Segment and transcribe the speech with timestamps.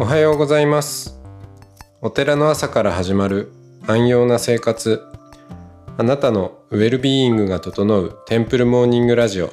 [0.00, 1.18] おはようございます。
[2.00, 3.50] お寺の朝から始まる
[3.84, 5.02] 安養な生活。
[5.96, 9.50] あなたのウェルビーイングが整うテンプルモーニングラジオ。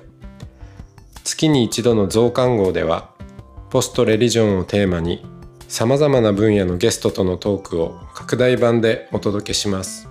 [1.23, 3.09] 月に一度の増刊号では
[3.71, 5.25] ポストレリジョンをテーマに
[5.67, 10.07] さまざまな分野のゲストとのトークを拡大版でお届けします。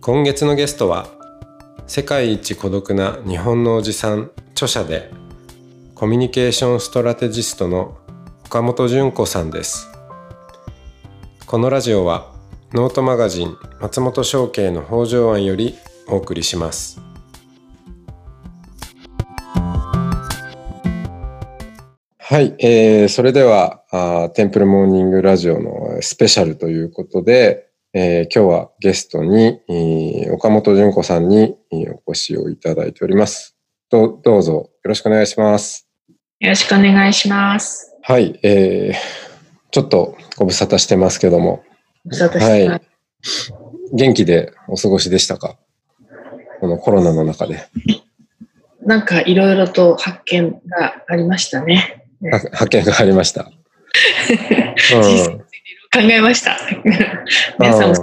[0.00, 1.06] 今月のゲストは
[1.86, 5.10] 世界一孤独な日本のおじさん著者で
[5.94, 7.98] コミュニケーションストラテジストの
[8.48, 9.90] 岡本純子さんです。
[11.44, 12.32] このラジオは
[12.72, 15.74] ノートマガジン松本商家の北条庵より
[16.06, 16.98] お送りします。
[22.18, 33.58] はい、えー、それではあテンプルモーニングラジオのスペシャルということで、えー、今日はゲストに、えー、岡本純子さんにお越しをいただいております。
[33.90, 35.86] どどうぞよろしくお願いします。
[36.40, 37.87] よろしくお願いします。
[38.02, 38.96] はい、えー、
[39.70, 41.64] ちょっとご無沙汰してますけども。
[42.04, 42.68] ご無沙汰して。
[42.68, 42.82] はい。
[43.92, 45.56] 元気でお過ごしでしたか？
[46.60, 47.68] このコロナの中で。
[48.80, 52.06] なんかいろいろと発見がありましたね。
[52.52, 53.42] 発見がありました。
[53.42, 55.44] うん、考
[56.10, 56.58] えました。
[57.58, 58.00] 皆さんもで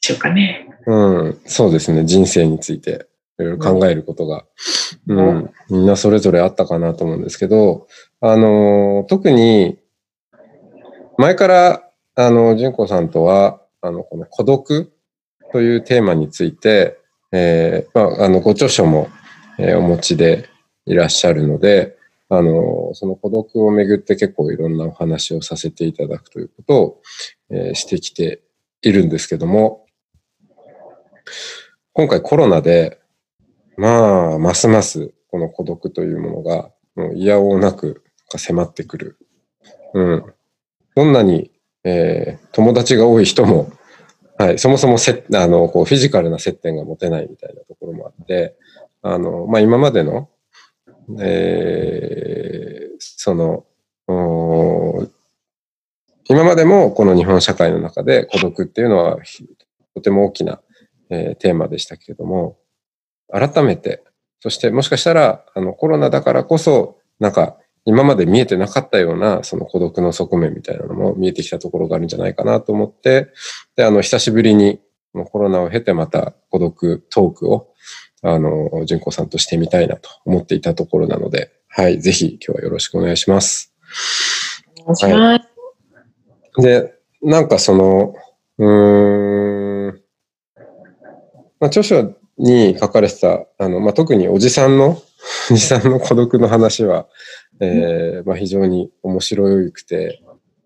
[0.00, 0.68] しょうかね。
[0.86, 2.04] うん、そうですね。
[2.04, 3.06] 人生について
[3.38, 4.44] いろいろ考えることが、
[5.06, 7.86] うん、うん、みんなそれぞれあったかなと思うんですけど、
[8.20, 9.78] あの、特に、
[11.18, 11.82] 前から、
[12.14, 14.92] あの、純子さんとは、あの、この孤独
[15.52, 16.98] というテーマについて、
[17.32, 19.08] えー、まあ、あの、ご著書も、
[19.58, 20.48] えー、お持ちで
[20.86, 21.96] いらっしゃるので、
[22.28, 27.02] あの、その孤独をめぐって結構いろんなお話をさせていただくということを、
[27.50, 28.42] えー、してきて
[28.82, 29.86] いるんですけども、
[31.92, 32.97] 今回コロナで、
[33.78, 38.02] まあ、ますますこの孤独というものが、もう嫌おうなく
[38.36, 39.18] 迫ってくる。
[39.94, 40.24] うん。
[40.96, 41.52] どんなに、
[41.84, 43.70] えー、友達が多い人も、
[44.36, 48.56] はい、そもそもせあのこうフィジカルな接点が持てないみたいなところもあって、
[49.02, 50.28] あの、まあ、今までの、
[51.20, 53.64] えー、その、
[56.24, 59.18] 今までもこの日本社会の中で孤独っていうのは
[59.94, 60.60] とても大きな、
[61.10, 62.58] えー、テーマでしたけれども、
[63.30, 64.02] 改めて、
[64.40, 67.56] そしてもしかしたらあのコロナだからこそ、なんか
[67.88, 73.28] 今まで見えてなかったような、その孤独の側面みたいなのも見えてきたところがあるんじゃないかなと思って、
[73.76, 74.78] で、あの、久しぶりに、
[75.32, 77.72] コロナを経てまた孤独トークを、
[78.22, 83.72] あの、純子さんとしてみたいなと思っていたところなので、はい、ぜひ今日はよろしくお願いします。
[84.82, 85.14] お願いします。
[85.16, 85.34] は
[86.58, 88.14] い、で、なんかその、
[88.58, 90.02] うーん、
[91.58, 95.02] まあ、著書に書かれてた、あの、まあ、特におじさんの、
[95.50, 97.08] おじさんの孤独の話は、
[97.60, 100.22] えー、まあ、非常に面白くて、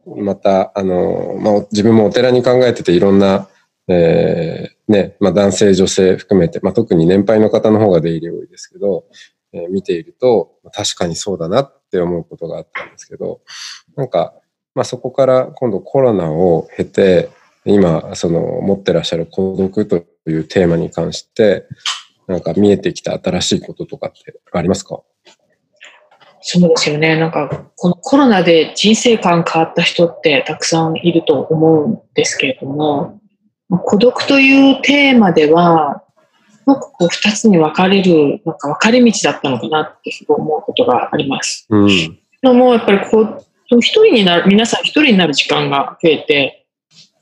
[0.06, 3.48] また、あの、まあ、自分もお寺に考えてていろんな、
[3.88, 9.04] えー、ね、まあ、男性、女性含めて、まあ、特に年配の方の方が出入り多いですけど、
[9.52, 13.40] えー、見ていると、確かにそうだなって思うことがあったんですけど、
[13.96, 14.34] なんか、
[14.74, 17.30] まあ、そこから今度コロナを経て、
[17.64, 21.66] 今、その、持ってらっしゃる孤独というテーマに関して、
[22.26, 25.00] なんか見えてきた新しいこととかってありますか？
[26.40, 27.16] そうですよね。
[27.18, 33.20] なんか、このコロナで人生観変わった人ってたくさんいると思うんですけれども、
[33.84, 36.02] 孤独というテーマでは、
[36.50, 41.66] すごくこう二つに分かれる、なんか分かれ道だったのかなって思うことがあります。
[41.70, 42.18] うん。
[42.42, 43.46] のもやっぱりこう、
[43.78, 46.61] 一人になる、皆さん一人になる時間が増えて、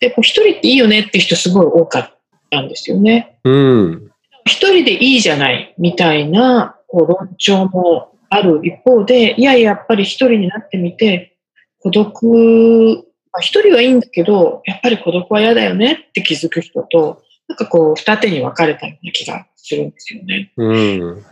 [0.00, 2.10] で、こう一人っていいよねって人すごい多かっ
[2.50, 3.38] たんですよね。
[3.44, 4.10] うん。
[4.46, 11.36] 一人でいいじゃないみたいなこう論調もある一方で、いやいや、やっぱり一人になってみて、
[11.80, 20.52] 孤独、まあ、一人はいいんだけど、やっぱり孤独は嫌だよねって気づく人と、なんかこう、二手に分かれたような気がするんですよね。
[20.56, 21.24] うん、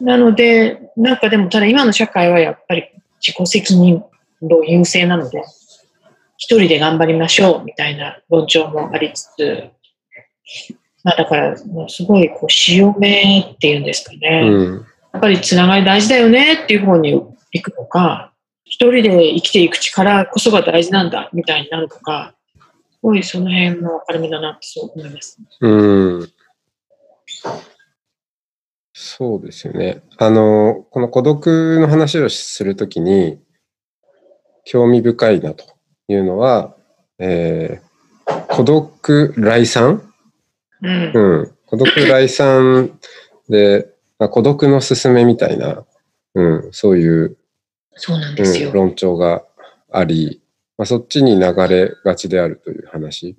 [0.00, 2.84] なので、なんかでも、ただ今の社会はやっぱり
[3.20, 4.02] 自己責任
[4.42, 5.42] の優勢なので、
[6.40, 9.70] 一人で頑張りましょうみたいな論調もありつつ、
[11.04, 14.42] まあだから、もうすごいこう、潮目っていうんですかね。
[14.44, 18.32] うんやっぱりつながり大事だよねっていう方に行くのか、
[18.64, 22.34] 一人で生きていく力こそが大事なんだみたいになるのか、
[22.92, 25.38] すごいその辺の分かれ目だなってそう思います。
[25.60, 25.68] う
[26.20, 26.32] ん。
[28.92, 30.02] そうですよね。
[30.16, 33.40] あの、この孤独の話をするときに、
[34.64, 35.64] 興味深いなと
[36.12, 36.74] いうのは、
[37.18, 40.12] えー、孤独来産、
[40.82, 41.52] うん、うん。
[41.66, 42.98] 孤独来産
[43.48, 45.84] で、まあ、孤独のすすめみたいな、
[46.34, 47.36] うん、そういう、
[47.94, 49.44] そうなんですよ、うん、論調が
[49.90, 50.42] あり、
[50.78, 53.36] まあ、そっちに流れがちであるという話。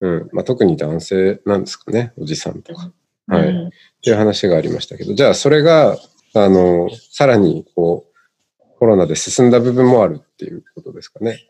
[0.00, 0.28] うん。
[0.32, 2.92] まあ、特に男性なんですかね、おじさんとか。
[3.26, 3.48] はい。
[3.48, 3.70] うん
[4.04, 5.96] っていう話がありましたけど、じゃあそれが、
[6.34, 11.48] あの、さらにこう、コロナで進んだ部分もあるっていうことですかね。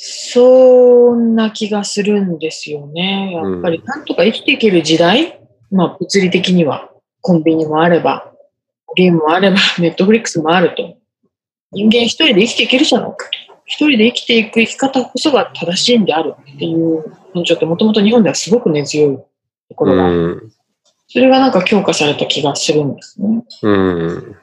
[0.00, 3.32] そんな気がするんですよね。
[3.32, 5.40] やっぱりなんとか生きていける時代、
[5.72, 8.32] まあ物理的にはコンビニもあれば、
[8.94, 10.96] ゲームもあれば、 ネットフリックスもあると。
[11.72, 13.12] 人間一人で生きていけるじゃん。
[13.64, 17.02] 一人で生きていく生き方こそが正しいんであるっていう
[17.34, 20.52] 風潮ってもともと日本ではすごく根強いとこうろが、ん。
[21.08, 23.42] それがなんか強化された気がするんですね。
[23.62, 24.36] うん。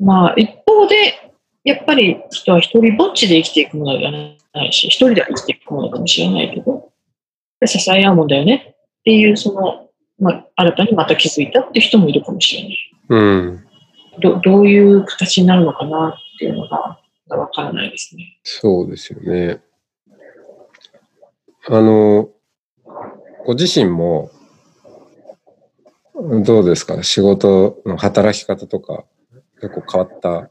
[0.00, 1.27] まあ一方で、
[1.68, 4.18] やっぱり人は一人ぼっちで生きていくものではな
[4.66, 6.90] いし、一人では生きていくものかもしれないけど、
[7.64, 9.88] 支え合うもんだよねっていう、その、
[10.18, 12.78] まあ、新たにまた気づいたっていう人もいるかもしれない。
[13.10, 13.64] うん。
[14.20, 16.98] どどういう形になるのかなっていうのが
[17.28, 18.38] わからないですね。
[18.42, 19.60] そうですよね。
[21.68, 22.30] あの、
[23.46, 24.30] ご自身も、
[26.44, 27.00] どうですか？
[27.04, 29.04] 仕事の働き方とか、
[29.60, 30.50] 結構変わった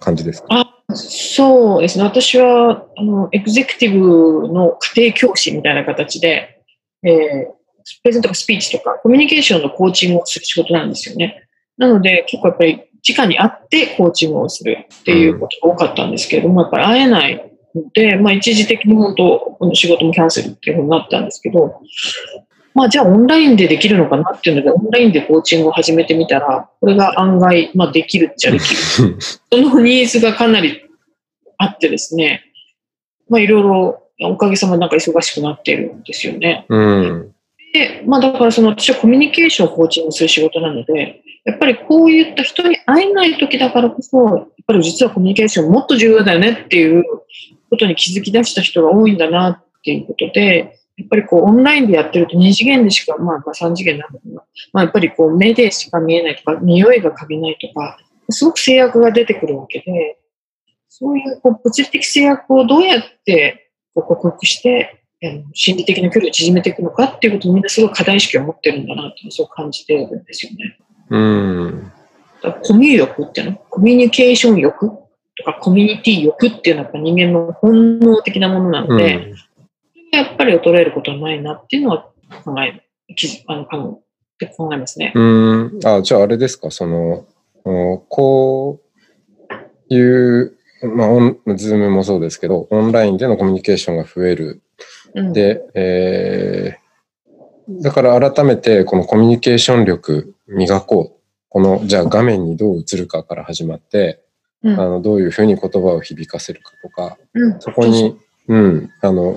[0.00, 0.46] 感じですか？
[0.50, 2.04] あそうですね。
[2.04, 6.62] 私は、あの、エグゼクティブの家庭教師みたいな形で、
[7.02, 7.56] えー
[8.02, 11.46] プレゼントとかスピーチとか、コミュニケーションのコーチングをする仕事なんですよね。
[11.78, 21.80] なので、結構やっぱり、直に会ってコーチングをするっていうことが多かったんですけれども、やっぱり会えないので、まあ一時的に本当、この仕事もキャンセルっていうふうになったんですけど、
[22.76, 28.76] まあじゃあオンラインでできるのかなっていうので、オンラインでコーチングを始めてみたら、これが案外、まあできるっちゃできる。
[29.50, 30.82] そのニーズがかなり
[31.56, 32.42] あってですね、
[33.30, 36.66] まあいろいろおかげさまでなんか忙しくなっているんですよね。
[36.68, 37.32] うん。
[37.72, 47.04] で、まあだからその私はコミュニケーションをコーチングする仕事なので、やっぱりこういった人に会えない時だからこそ、やっぱり実はコミュニケーションもっと重要だよねっていう
[47.70, 54.42] ことに気づき出した人が多いんだなっていうことで、やっぱりこうオンラインでやってると2次元でしか、まあまあ3次元なのかな。
[54.72, 57.98] まあやっぱりこう目でしか見えないとか、匂いが嗅げないとか、
[58.30, 60.18] すごく制約が出てくるわけで、
[60.88, 65.02] そういうこう物理的制約をどうやってこう克服して、
[65.52, 70.78] 心理的な距離を縮めていくのかっていうことをみんなすごい課題意識を持ってるんだなってそう感じてるんですよね。
[71.10, 71.92] うん。
[72.62, 73.56] コミュ力っていうの？
[73.70, 74.88] コミュニケーション欲？
[74.88, 79.36] とかコミュニティ欲っていうのはやっぱ人間の本能的なものなので、うん。
[80.16, 82.10] やっぱり衰えることはないなっていうのは
[82.44, 82.82] 考え、
[83.46, 84.06] あの考え
[84.46, 85.12] 考えますね。
[85.14, 85.80] うん。
[85.84, 87.26] あ、じゃああれですか、その、
[87.64, 88.80] おこ
[89.90, 90.56] ういう、
[90.94, 94.62] まあ、オン、 Zoomもそうですけど、オンラインでのコミュニケーションが増える。
[95.14, 101.16] うん、で、えー、だから改めてこのコミュニケーション力磨こう。
[101.48, 104.22] この、じゃあ画面にどう映るかから始まって、
[104.62, 109.34] うんあの、どういうふうに言葉を響かせるかとか、うんそこに、うん、あの、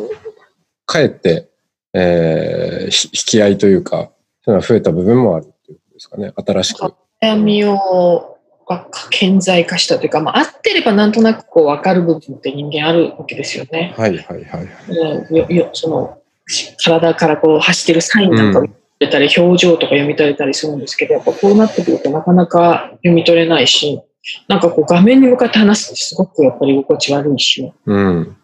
[0.89, 1.49] かえって、
[1.93, 4.11] えーひ引き合いというか、
[4.43, 6.33] そういうのが増えた部分もあるっていうことですかね。
[6.35, 6.93] 新しく。
[7.21, 8.37] 悩みを
[8.67, 13.93] が顕在化したというか、まあ、合ってればなんとなくこう分かる部分って人間あるわけですよね。
[13.97, 14.67] はいはいはい。
[14.87, 24.01] うんよよそのし体からこう走ってるサインなんかを読み取れたり、表情とか読み取れたりするんですけど、やっぱこうなってくるとなかなか読み取れないし、
[24.47, 28.37] なんかこう画面に向かって話すってすごくやっぱり居心地悪いし、うん。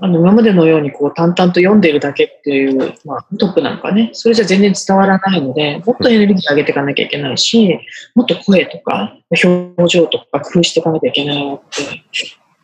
[0.00, 7.78] あの今までのようにこう淡々と読んでいるだけっていう、まあ、トップなんかね、それじゃ全然伝わらないので、もっとエネルギー上げていかなきゃいけないし、
[8.14, 12.04] もっと声とか表情とか工夫していかなきゃいけないなって、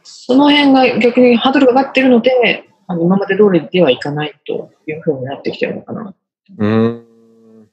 [0.03, 6.15] その辺が逆にハードルが上がってるので、あの今まで通りではいかないというふうになってきてるのかな。
[6.59, 7.69] うん。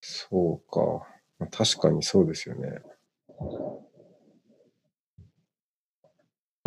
[0.00, 1.06] そうか。
[1.50, 2.80] 確かにそうですよね。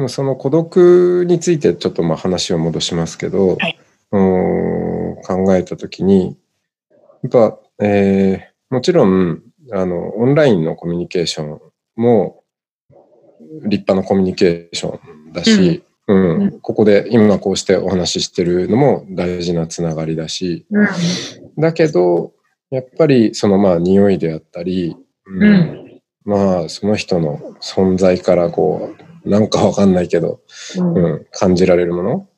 [0.07, 3.79] その孤独についてちょっとまあ話を戻しますけど、はい。
[4.11, 6.37] うん考えたときに、
[7.23, 11.61] やっぱ、えーもちろん、あの、オンラインのコミュニケーション
[11.95, 12.43] も
[13.63, 14.99] 立派なコミュニケーショ
[15.29, 16.39] ンだし、うん。
[16.39, 16.59] うん。
[16.61, 20.87] ここで今こうしてお話ししてるのも大事なつながりだし、うん。
[21.57, 22.33] だけど、
[22.71, 25.43] やっぱりそのまあ匂いであったり、うん。
[25.43, 26.01] うん。
[26.25, 30.41] まあその人の存在からこう、なんかわかんないけど、
[30.77, 32.29] うんうん、感じられるもの。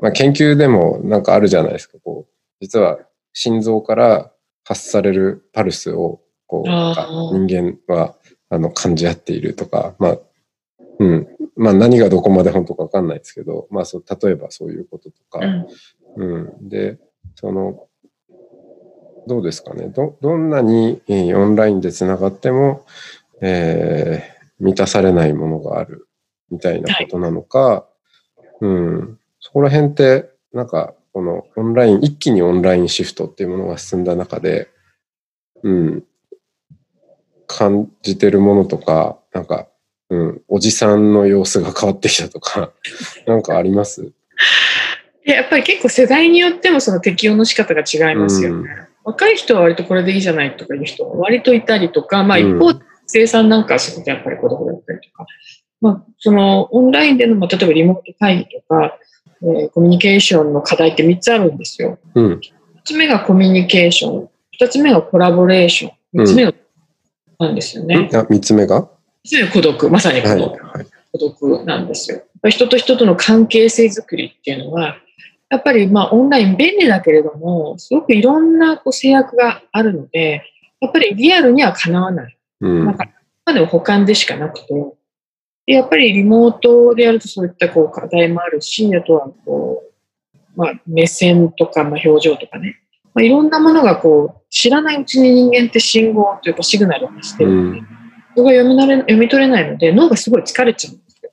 [0.00, 2.98] まあ研究でもなんかあるじゃないですか、こう、実は
[3.32, 4.32] 心臓から
[4.64, 8.16] 発されるパルスを、こう、人間は
[8.50, 10.18] あの感じ合っているとか、まあ、
[10.98, 11.28] うん。
[11.56, 15.40] まあ何がどこまで本当かわかんないですけど、まあそう、例えばそういうこととか、
[16.16, 16.68] うんうん。
[16.68, 16.98] で、
[17.36, 17.86] その、
[19.26, 19.88] どうですかね。
[19.88, 22.86] ど、どんなに、えーオンラインでつながっても、
[23.40, 26.07] えー満たされないものがある
[26.50, 27.86] みたいなことなのか、
[28.60, 29.18] うん。
[29.40, 34.68] そこら辺って、なんか、このオンライン、一気にオンラインシフトっていうものが進んだ中で、
[35.62, 36.04] うん。
[37.46, 39.68] 感じてるものとか、なんか、
[40.10, 42.72] うん、おじさんの様子が変わってきたとか、
[43.26, 44.12] なんかあります？
[45.24, 48.70] いややっぱり結構世代によってもその適用の仕方が違いますよね。
[49.04, 55.26] 若い人は割とこれでいいじゃないとかいう人も割といたりとか、まあ一方、生産なんかはすごくやっぱり孤独だったりとか、
[55.80, 58.98] まあそのオンラインでの、まあ、例えばリモート会議とか、
[59.42, 61.98] えーコミュニケーションの課題って3つあるんですよ。
[62.14, 62.32] うん。
[62.34, 62.40] 1
[62.84, 64.28] つ目がコミュニケーション、
[64.60, 66.52] 2つ目がコラボレーション、3つ目が
[67.38, 68.10] なんですよね。
[68.12, 68.88] あ、三つ目が？3
[69.24, 70.38] つ目が孤独、まさに孤はい。
[70.40, 70.50] 独。
[70.50, 70.86] はい。
[71.12, 72.22] 孤独なんですよ。
[72.48, 74.96] 人と人との関係性づくりっていうのは、
[75.50, 80.42] やっぱりまあオンライン便利だけれども、すごくいろんなこう制約があるので、
[80.80, 82.36] やっぱりリアルにはかなわない。
[82.60, 82.84] うん。
[82.86, 83.06] なんか、
[83.46, 84.97] までも補完でしかなくて、で
[85.74, 89.82] やっぱりリモートでやるとそういったこう課題もあるし、あとはこ
[90.34, 92.76] う、まあ、目線とか、まあ、表情とかね、
[93.14, 97.88] まあ、いろんなものがこう知らないうちに人間って信号というかシグナルを発してるので、うん
[98.38, 101.32] それが読み慣れ読み取れないので脳がすごい疲れちゃうんですよ。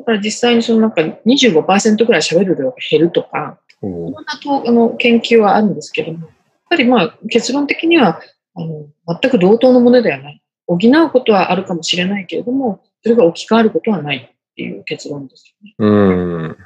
[0.00, 6.30] だから実際にそのなんか25%ぐらい喋る量が減るとか、いおろんなとあの研究はあるんですけども、やっ
[6.68, 8.20] ぱりまあ結論的には
[8.54, 8.86] あの
[9.18, 10.42] 全く同等のものではない。
[10.66, 16.56] 補うことはあるかもしれないけれども、それが置き換わることはないっていう結論ですよね。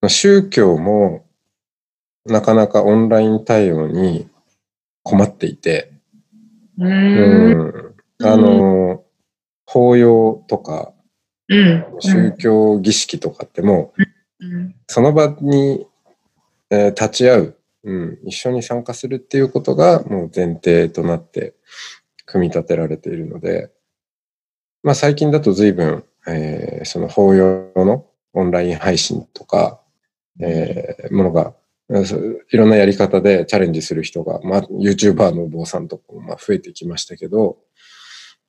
[0.00, 0.08] うん。
[0.08, 1.26] 宗教も
[2.24, 4.30] なかなかオンライン対応に
[5.02, 5.92] 困っていて、
[6.78, 7.94] うんん。
[8.22, 9.04] あの、
[9.66, 10.94] 法要とか
[11.48, 11.84] うん。
[12.00, 13.92] 宗教儀式とかっても
[14.40, 14.74] ううん。
[14.86, 15.86] その場に、
[16.70, 21.54] えー立ち会う、うん、一緒に参加するっていうことがもう前提となって
[22.28, 23.72] 組み立てられているので、
[24.82, 29.80] まあ最近だと随分、えーその法要のオンライン配信とか、
[30.40, 31.54] えーものが、
[31.90, 37.58] いろんなやり方でチャレンジする人が、まあ YouTuber のお坊さんとかもまあ増えてきましたけど、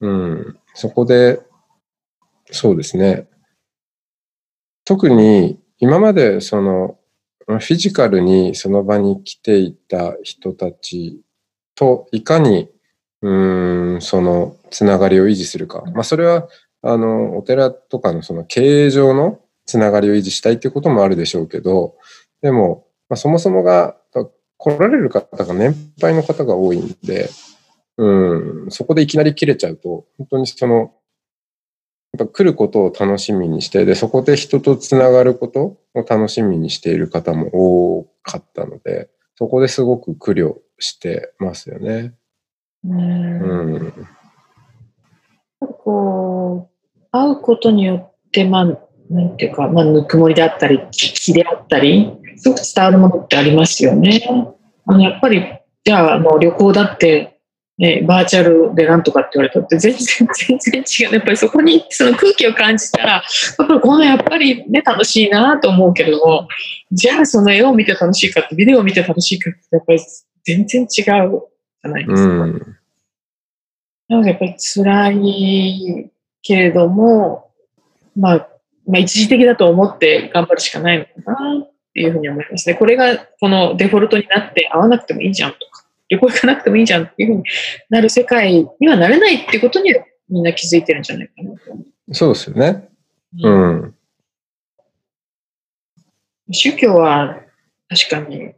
[0.02, 1.40] うん、そこで、
[2.52, 3.28] そうですね、
[4.84, 6.98] 特に今までその
[7.48, 11.22] フィジカルにその場に来ていた人たち
[11.76, 12.70] といかに
[13.22, 15.84] うーんそのつながりを維持するか。
[15.94, 16.48] まあそれは
[16.82, 21.96] あのお寺とかのその経営上のつながりを維持したいっていうこともあるでしょうけど、
[22.42, 23.96] でも、まあ、そもそもが
[24.58, 27.30] 来られる方が年配の方が多いんで、
[27.98, 30.94] うん、そこでいきなり切れちゃうと、本当にその
[32.18, 37.50] やっぱ来ることを楽しみにして、で、そこで人とつながることを楽しみにしている方も
[38.00, 42.14] 多かったので、そこですごく苦慮してますよね。
[42.86, 43.94] うんうん。
[45.84, 48.66] こう、会うことによって、まあ、
[49.10, 54.56] なんていうか、まあ、ぬくもりであったり、気であったり、すごく伝わるものってありますよね。
[54.86, 55.44] あのやっぱり、
[55.84, 57.40] じゃあ、あの旅行だって、
[57.80, 60.28] ね、バーチャルでなんとかって言われたって全然、
[60.60, 61.16] 全然違う。
[61.16, 63.22] やっぱりそこにその空気を感じたら、やっ
[63.56, 66.48] ぱりこのやっぱりね、楽しいなと思うけれども、
[66.92, 70.00] じゃあその絵を見て楽しいかって、ビデオを見て楽しいかって、やっぱり
[70.44, 71.42] 全然違う
[71.84, 72.30] じゃないですか。
[72.30, 72.78] うん。
[74.10, 77.52] なんかやっぱり辛いけれども、
[78.16, 78.50] まあ、
[78.88, 82.76] まあ一時的だと思って頑張るしかないのかなっていうふうに思いますね。
[82.76, 87.44] これがこのデフォルトになって会わなくてもいいじゃんとか、旅行行かなくてもいいじゃんっていうふうに
[87.90, 89.94] なる世界にはなれないってことに
[90.30, 92.90] みんな気づいてるんじゃないかなと思そうですよね。
[93.44, 93.50] う。
[93.50, 93.96] うん。
[96.52, 97.40] 宗教は
[97.90, 98.54] 確かに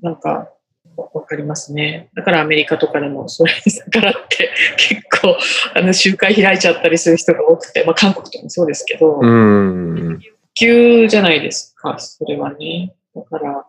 [0.00, 0.51] なんか
[0.96, 2.10] わかりますね。
[2.14, 5.36] だからアメリカとかでもそれに逆らって 結構
[5.74, 10.20] あの集会開いちゃったりする人が多くて、まあ韓国とかもそうですけど、うん。
[10.54, 12.94] 急じゃないですか、それはね。
[13.14, 13.66] だから、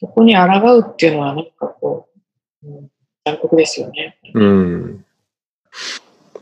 [0.00, 2.08] そこに抗うっていうのはなんかこ
[2.62, 2.88] う、うん、
[3.24, 4.18] 残酷ですよね。
[4.34, 5.04] うん。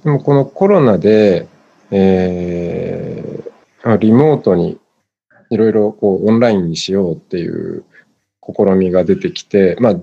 [0.04, 1.46] でもこのコロナで、
[1.90, 4.78] えー、リモートに
[5.50, 7.84] いろいろこうオンラインにしようっていう
[8.44, 9.94] 試みが出てきて、まあ、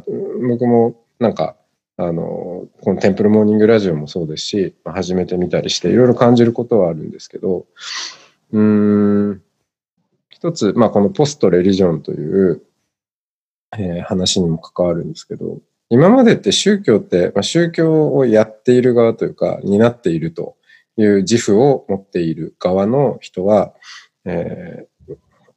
[0.47, 1.55] 僕もなんか、
[1.97, 7.65] あの、このテンプルモーニングラジオもそうですし、まあ始めてみたりしていろいろ感じることはあるんですけど、
[8.53, 9.41] うん、
[10.29, 12.63] 一つ、まあこのポストレリジョンという、
[13.77, 20.55] えー話にも関わるんですけど、今までって宗教って、まあ、宗教をやっている側というか、担っていると
[20.97, 23.73] いう自負を持っている側の人は、
[24.25, 25.15] えー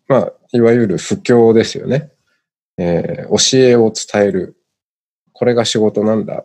[0.08, 2.10] まあ、いわゆる布教ですよね。
[2.78, 4.56] えー教えを伝える。
[5.32, 6.44] これが仕事なんだ。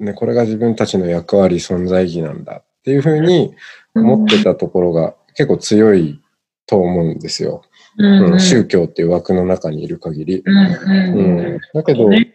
[0.00, 3.54] ね、これが自分たちの役割、存在意義なんだっていうふうに
[3.94, 6.20] 思ってたところが結構強い
[6.66, 7.62] と思うんですよ。
[7.98, 10.42] うんうん宗教っていう枠の中にいる限り。
[10.44, 12.34] うんううんん、だけど、ね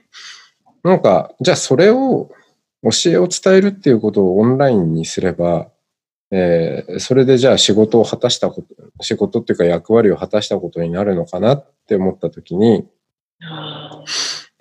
[0.84, 2.30] なんか、じゃあそれを
[2.84, 5.70] 教えを伝えるっていうことをオンラインにすれば、
[6.32, 8.68] えーそれでじゃあ仕事を果たしたこと、
[9.02, 12.99] 仕事っていうか役割を果たしたことになるのかなって思ったときに、あ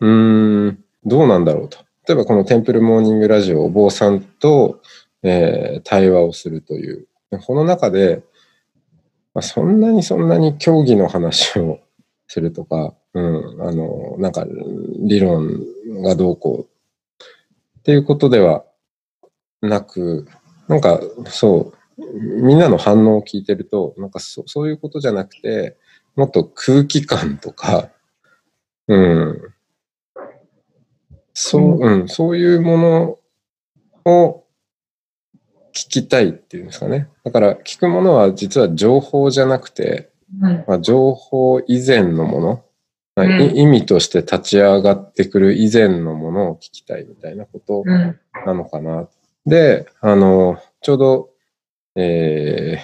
[0.01, 1.79] うん、どうなんだろうと。
[2.07, 4.81] 例えばこのテンプルモーニングラジオ、お坊さんと、
[5.23, 7.09] えー対話をするという。
[7.45, 8.23] この中で、
[9.35, 11.81] まあ、そんなにそんなに競技の話を
[12.27, 14.47] するとか、うん、あの、なんか
[15.01, 15.61] 理論
[16.03, 17.29] がどうこう
[17.79, 18.65] っていうことでは
[19.61, 20.27] なく、
[20.69, 25.77] なんかそう、みんなの反応を聞いてると、なんかそそういうことじゃなくて、
[26.17, 27.91] もっと空気感とか、
[28.89, 29.55] うん、
[31.35, 33.19] そう、うん、そういうも
[34.05, 34.45] のを
[35.73, 37.09] 聞きたいっていうんですかね。
[37.23, 40.11] だから聞くものは実は情報じゃなくて、
[40.43, 42.65] うんまあ、情報以前のもの、
[43.15, 48.19] まあ意味として立ち上がってくる以前のものを聞きたいみたいなことうん。
[48.47, 49.09] なのかな。
[49.47, 51.31] で、あの、ちょうど、
[51.97, 52.79] え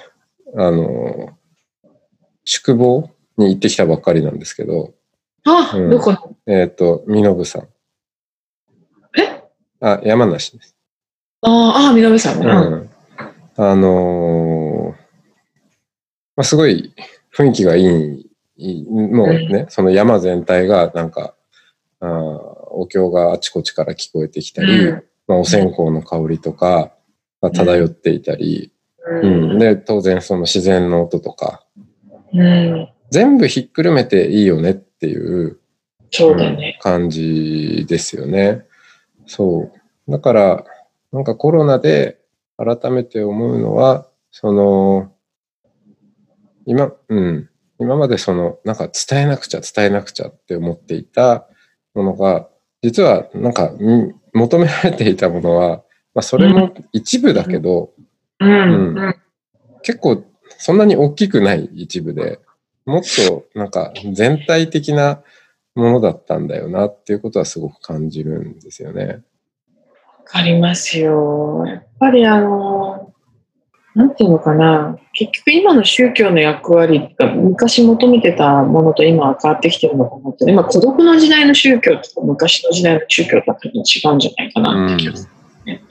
[0.54, 1.36] ー、あの、
[2.44, 4.94] 宿坊に行ってきたばっかりなんですけど、
[5.44, 5.90] あ、うん。
[5.90, 6.36] どこの？
[6.46, 7.68] えっ、と、身延さん。
[9.18, 9.42] え？
[9.80, 10.74] あ、山梨です。
[11.42, 12.46] あーあー、みのべさんね。
[12.46, 12.74] ううん。
[12.84, 12.90] ん。
[13.56, 15.04] あのー
[16.36, 16.94] まあ、すごい
[17.36, 17.82] 雰囲気がい
[18.56, 21.34] い、もうね、その山全体がなんか、
[22.00, 22.08] あー
[22.76, 25.04] お経があちこちから聞こえてきたり、うん。
[25.28, 26.92] まあ、お線香の香りとか
[27.40, 28.72] が漂っていたり、
[29.22, 29.58] ううん。
[29.58, 31.64] で、当然その自然の音とか、
[32.32, 35.58] うん全部ひっくるめていいよねっていう
[36.10, 36.78] そうだね。
[36.80, 38.64] 感じですよね。
[39.26, 39.72] そ
[40.06, 40.10] う。
[40.10, 40.64] だから、
[41.12, 42.18] なんかコロナで
[42.56, 45.12] 改めて思うのは、その、
[46.66, 51.46] 今、うん、今までその、なんか伝えなくちゃ伝えなくちゃって思っていた
[51.94, 52.48] ものが、
[52.82, 57.92] 実はなんか、うん求められていたものは、まあそれも一部だけど、
[58.40, 59.14] うん
[59.82, 60.24] 結構
[60.58, 62.40] そんなに大きくない一部で、
[62.86, 65.22] もっとなんか全体的な
[65.74, 69.06] ものだったんだよなっていうことはすごく感じるんですよね。
[69.06, 69.20] わ
[70.24, 71.64] かりますよ。
[71.66, 73.12] やっぱりあの、
[73.94, 85.30] なんていうのかな、結局今の宗教の役割が昔求めてたものと今は変わってきてるのかなって、今孤独の時代の宗教と昔の時代の宗教とは多分違うんじゃないかなって気がす
[85.64, 85.82] る、ね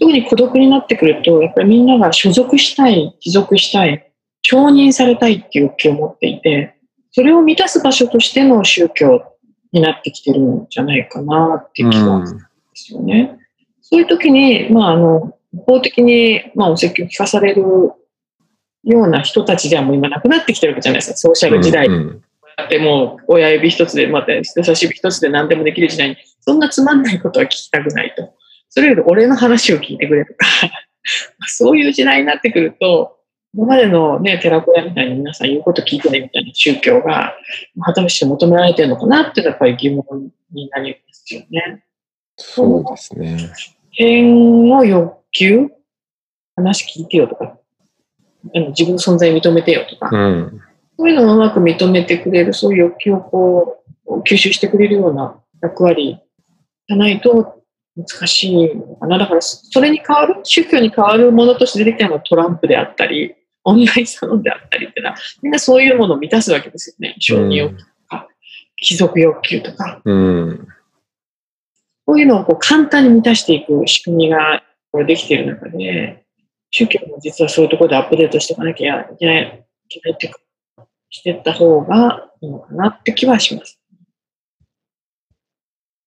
[0.00, 4.09] 特に孤独になってくると、やっぱりみんなが所属したい、帰属したい、
[4.50, 6.74] 承認されたいっていう欲求を持っていて、
[7.12, 9.22] それを満たす場所としての宗教
[9.70, 11.92] になってきてるんじゃないかなって気が
[12.26, 13.38] するんですよね。
[13.80, 17.94] そういう時に、まあ、あの、一方的に、まあ、お説教を聞かされるよ
[18.84, 21.16] うな人たちではもう今なくなってきてるわけじゃないですか。
[21.16, 22.22] ソーシャル時代うんうん
[22.68, 28.34] でもう親指一つで、また人差し指一つで何でもできる時代に、そんなつまんないことは聞きたくないと。
[28.68, 30.46] それより俺の話を聞いてくれとか、
[31.46, 33.19] そういう時代になってくると、
[33.52, 37.34] 今までのね、寺子屋みたいに皆さん言うこと聞いてねみたいな宗教が、
[37.82, 40.04] 果たして求められてるのかなっていうのはやっぱり疑問
[40.52, 41.84] になりますよね。
[42.36, 43.52] そうですね。
[43.90, 45.68] 変の欲求？
[46.56, 47.58] 話聞いてよとか、
[48.54, 50.60] あの自分の存在認めてよとか、うん。
[50.96, 56.20] そういうのをうまく認めてくれる、そういう欲求をこう、吸収してくれるような役割
[56.88, 57.62] がないと
[57.96, 59.18] 難しいのかな。
[59.18, 63.34] だから、それに変わる、宗教に変わるものとして出てきたのがトランプであったり、
[63.64, 65.02] オンラインサロンであったりって
[65.42, 67.16] みんなそういうものを満たすわけですよね。
[67.18, 68.28] 承認欲求とか、
[68.76, 70.00] 貴族欲求とか。
[70.04, 70.68] うん。
[72.06, 76.24] こういうのをこう簡単に満たしていく仕組みがこれできている中で、
[76.70, 80.40] 宗教も実はそういうところでアップデートしていかなきゃいけない、いけないっていうか、
[81.10, 83.78] していった方がいいのかなって気はします。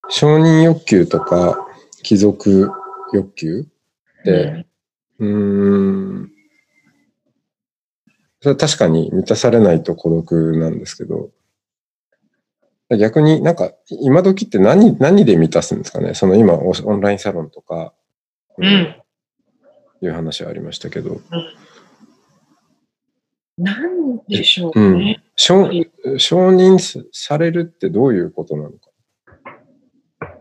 [0.09, 1.67] 承認欲求とか
[2.01, 2.69] 貴族
[3.13, 4.65] 欲求って、
[5.19, 6.32] うーん。
[8.43, 11.29] それは確かに満たされないと孤独なんですけど、
[12.99, 16.13] 逆になんか今時って何、何で満たすんですかね？
[16.13, 17.93] その今オオンラインサロンとか、
[18.57, 18.65] うん。
[18.65, 18.95] うん。
[20.01, 21.21] いう話はありましたけど、
[23.57, 26.79] なんでしょううん承認
[27.13, 28.89] されるってどういうことなのか。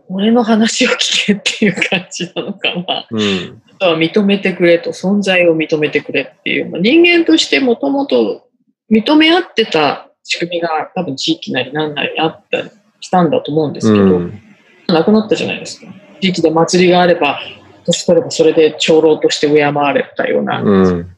[0.09, 3.07] 俺の話を聞けっていう感じなのかな。
[3.09, 3.61] うん。
[3.71, 8.47] あとは認めてくれと、存在を認めてくれっていう、まあ、人間としてもともと
[8.91, 14.41] 認め合ってた仕組みが多分地域なり何なりあったりしたんだと思うんですけど、うん。
[14.87, 15.87] なくなったじゃないですか。
[16.21, 17.39] 地域で祭りがあれば、
[17.85, 21.15] 年取ればそれで長老として敬われたような、うん。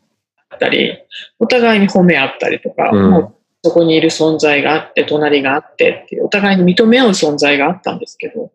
[0.49, 0.97] あったり、
[1.39, 8.51] お互いに褒め合ったりとか、うんもうそこにいる存在があって、隣があってっていう、お互いに認め合う存在があったんですけど、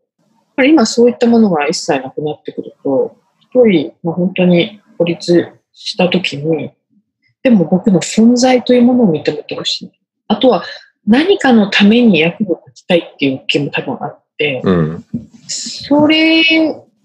[0.56, 6.72] ぱり今そういったものが一切なくなってくると、一人、まあ、本当に孤立したときに、
[7.42, 9.92] でも僕の存在というものを認めてほしい。
[10.28, 10.62] あとは
[11.06, 15.04] 何かのために役に立ちたいっていう気も多分あって、うん。
[15.48, 16.42] それ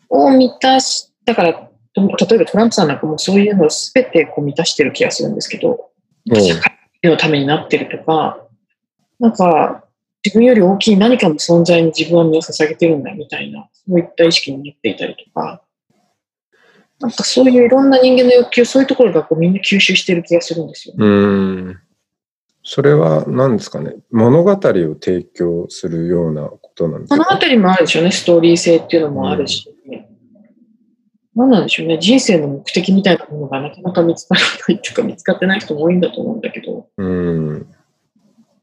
[0.10, 5.91] を満たし、だから、例えばトランプさんなんかもそういうのを全てこう満たしてる気がするんですけど、
[6.29, 8.39] うん社会のためになってるとか、
[9.19, 9.85] なんか
[10.25, 15.61] 自分より大きい何かの存在に自分は身を捧げてるんだみたいな、そういった意識になっていたりとか、
[16.99, 21.05] なんかそういういろんな人間の欲求、そういうところがこうみんな吸収してる気がするんですよね。
[21.05, 21.79] うん。
[22.63, 23.97] それは何ですかね？
[24.09, 27.27] 物語を提供するようなことなんですか？
[27.29, 29.71] あたりもあるでしょうね、ストーリー性っていうのもあるし。
[31.35, 37.55] 何なんでしょうね、人生の目的みたいなものがなかなか見つからないっていうか、見つかってない人も多いんだと思うんだけど、うん。
[37.57, 37.65] やっ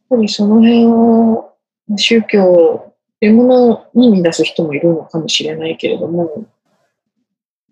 [0.09, 1.52] ぱりその辺を
[1.97, 6.45] 宗教っていうものに見出す人もいるのかもしれないけれども、やっ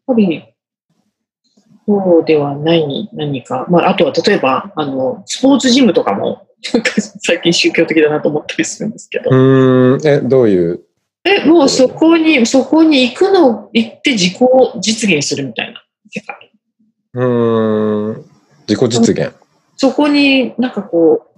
[0.06, 0.44] ぱり
[1.86, 10.06] そうではない何か、まあ、あとは例えばあのスポーツジムとかもなんか最近宗教的だなと思ったりするんですけど、うん。
[10.06, 10.84] え、どういう？
[11.24, 14.38] え、もうそこに、そこに行くの、行って自己
[14.80, 16.52] 実現するみたいな世界。
[17.14, 18.24] うん。
[18.68, 19.34] 自己実現。
[19.76, 21.29] そこになんかこう、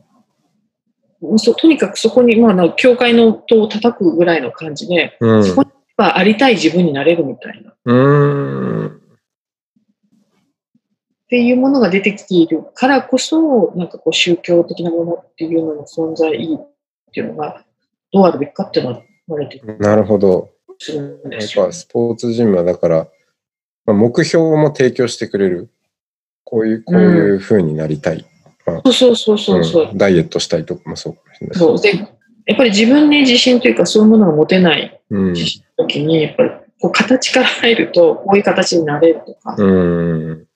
[1.36, 5.44] そとにかくそこに、まあな、教会の戸を叩くぐらいの感じで、うん。
[5.44, 7.70] そこにはありたい自分になれるみたいな。
[7.70, 9.00] っうん。
[11.28, 16.68] ていうものが出てきているからこそ、なんかこう宗教的なものっていうのの存在意義っ
[17.12, 17.64] ていうのが
[18.12, 20.50] どうあるべきかっていうのは言われてるなるほど。
[20.78, 21.72] するんなんですよか。
[21.72, 23.08] スポーツジムはだから、
[23.86, 25.70] まあ、目標も提供してくれる。
[26.44, 28.26] こういう、こういう風になりたい。
[28.64, 29.88] そうそうそうそうそう。
[29.90, 31.58] うんダイエットしたいとかもそうかもしれない。
[31.58, 31.96] そうで
[32.44, 35.34] やっぱり自分に自信というかそういうものが持てないうん。
[35.76, 40.46] 時に、やっぱりこう形から入ると、こういう形になれるとか、うん。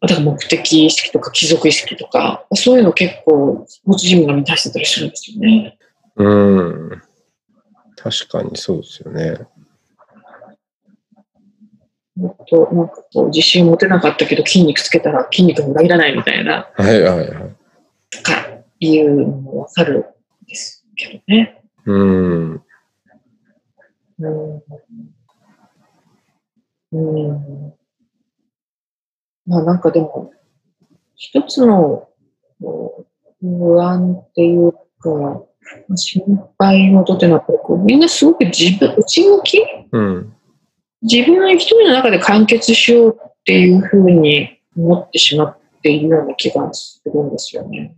[0.00, 5.78] だから目的意識とか貴族意識とか、そういうの結構、スポーツジムが満たしてたりするんですよね。
[6.16, 7.02] うん。
[7.96, 9.38] 確かにそうですよね。
[12.16, 17.53] もっと、なんかこう、自信持てなかったけど筋肉つけたら筋肉も裏切らないみたいな、はいはいはい。
[18.22, 18.32] か
[18.80, 19.98] いうのもわかる
[20.44, 21.62] んですけどね。
[21.86, 22.52] うん。
[22.52, 24.62] うん。
[26.92, 26.98] う
[27.32, 27.74] ん。
[29.46, 30.32] まあなんかでも、
[31.16, 32.08] 一つの
[33.40, 35.42] 不安っていうか、
[35.94, 36.22] 心
[36.58, 39.58] 配事っていうのは、みんなすごく自分、内向き？
[39.92, 40.34] うん。
[41.02, 47.94] 自自分一人の中で完結しようっていうふうに思ってしまっているような気がするんですよね。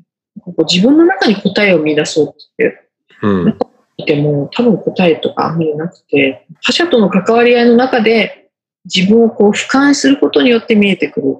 [0.52, 2.86] こう自分の中に答えを見出そうって
[3.22, 3.58] うん。
[3.98, 8.50] いても多分答えとかあんまりなくて、他者との関わり合いの中で
[8.84, 11.36] 自分をこう俯瞰することによって見えてくる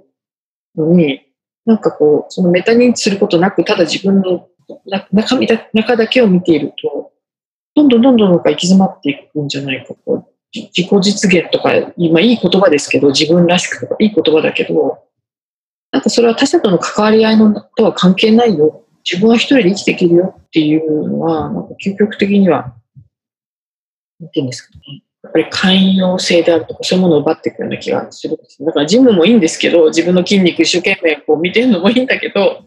[0.77, 1.23] のに、
[1.64, 4.49] なんかこう、そのメタ認知することなく、ただ自分の
[4.87, 7.12] な中身だ中だけを見ていると、
[7.75, 10.29] どんどんどんどんなんか行き詰まっていくんじゃないかと。
[10.51, 15.05] じ自己実現とか、今いい言葉ですけど、自分らしくとかいい言葉だけど、
[15.92, 18.86] なんかそれは他者との関わり合いのとは関係ないよ。
[19.09, 22.75] 自分は一人で生きていけるよっていうのは、なんか究極的には、
[24.19, 25.03] なんていうんですかね。
[25.23, 28.64] やっぱり寛容性であるとか、そういうものを奪っていくような気がするんです。
[28.64, 32.64] だからジムもいいんですけど、自分の筋肉一生懸命こう見てるのもいいんだけど、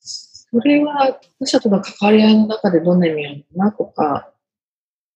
[0.00, 4.30] それは他者との関わり合いの中でどんな意味あるのかなとか、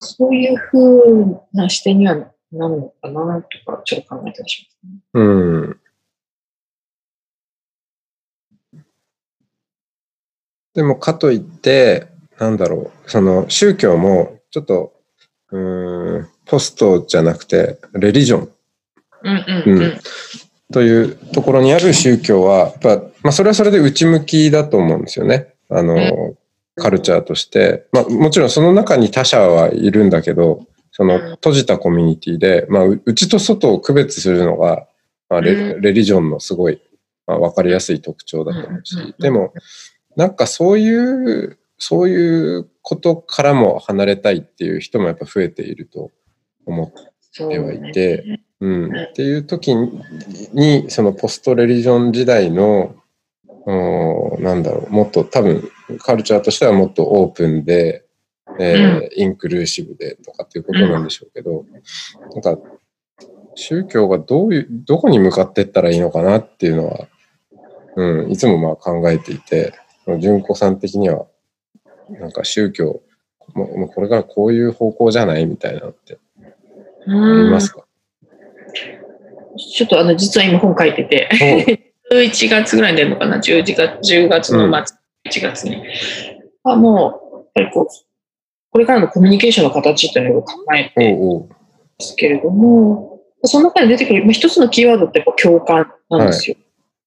[0.01, 2.15] そういうふうな視点には
[2.53, 5.01] なるのかなとか、ちょっと考えたりします、ね。
[5.15, 5.81] うん。
[10.75, 12.09] でも、かといって、
[12.39, 14.93] なんだろう、その宗教も、ちょっと、
[15.51, 18.49] うーん、ポストじゃなくて、レリジョン
[19.23, 19.83] うんうんうん。
[19.83, 20.01] うん。
[20.73, 25.55] というところにある宗教は、やっぱ、まあ、それはそれで内向きだと思うんですよね。
[25.71, 26.35] あの、
[26.77, 27.87] カルチャーとして。
[27.93, 34.87] まあ、もちろんその中に他者はいるんだけど、その閉じたコミュニティで、まあ、う内と外を区別するのが、
[35.29, 35.81] まあ、レうん。
[35.81, 36.81] レリジョンのすごい、
[37.27, 38.75] まあ、分かりやすい特徴だと思ううん。
[38.75, 38.79] うん。
[38.79, 38.85] うん。
[38.85, 39.53] しでも、
[40.17, 46.11] なんかそういう、そういうことからも離れたいっていう人もやっぱ増えていると
[46.67, 46.93] 思っ
[47.37, 52.95] てはいて、うん、っていう時に、そのポストレリジョン時代の、
[53.67, 58.05] うんなんだろう、もっと多分カルチャーとしてはもっとオープンで、
[58.61, 61.65] えーインクルーシブでとかっていうことなんでしょうけど、
[62.35, 62.59] なんか、
[63.55, 67.09] 宗教がどういう、どこに向かっていったらいいのかなっていうのは、
[67.97, 69.73] うん、いつもまあ考えていて、
[70.19, 71.27] 純子さん的には、
[72.11, 73.03] なんか宗教、
[73.55, 76.47] もうこれからこういう方向じゃないみたいなのってあ
[77.07, 77.85] りうんますか、
[79.57, 81.29] ちょっとあの、実は今本書いてて、
[82.13, 84.97] 11 月ぐらいに出るのかな、10月 ,10 月の末、
[85.29, 85.83] 1月に。
[86.65, 87.87] あもう、やっぱりこう、
[88.71, 91.15] これからのコミュニケーションの形っていうのを考えて
[91.99, 96.57] ですけれども、その中で出てくる、まあ、一つのキーワードってやっぱ共感なんですよ。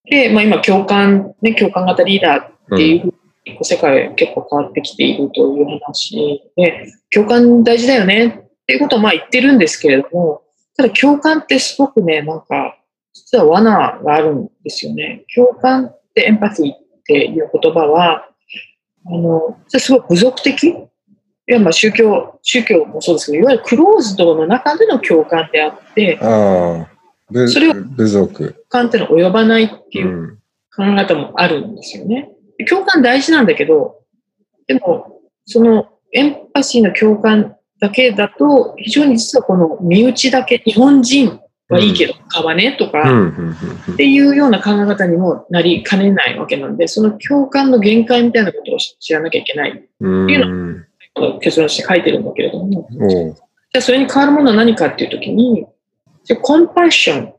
[0.10, 3.14] で、まあ、今共感、ね、共感型リーダーっていうふう
[3.46, 10.42] に世界結構変わってきているという話で、共感大事だよねっていうことはまあ言ってるんですけれども、
[10.76, 12.78] ただ共感ってすごくね、なんか、
[13.14, 15.24] 実は罠があるんですよね。
[15.34, 18.30] 共感ってエンパシーっていう言葉は、
[19.06, 20.64] あの、すごい部族的
[21.50, 26.88] いや、まあ宗教、宗教もそうですけど、いわゆるクローズドの中での共感であって、あ
[27.48, 28.54] それを部族。
[28.54, 30.02] 共感っていうのは及ばないってう。
[30.02, 30.38] いうん
[30.78, 32.30] 考え方もあるんですよね。
[32.66, 34.02] 共感大事なんだけど、
[34.68, 41.40] でも、そのエンパシーの共感だけだと、非常に実はこの身内だけ、日本人
[41.70, 43.52] はいいけど、他はねとうん、か、うん、
[43.94, 49.88] っていうような考え方にもなりかねないわけなんで、その共感の限界みたいなことを知らなきゃいけない。
[50.00, 50.26] うん。
[50.26, 50.88] っていううん。
[51.42, 55.66] 結論して書いてるんだけれども、じゃあそれに変わるものは何かっていうときに、
[56.42, 57.34] コンパッション、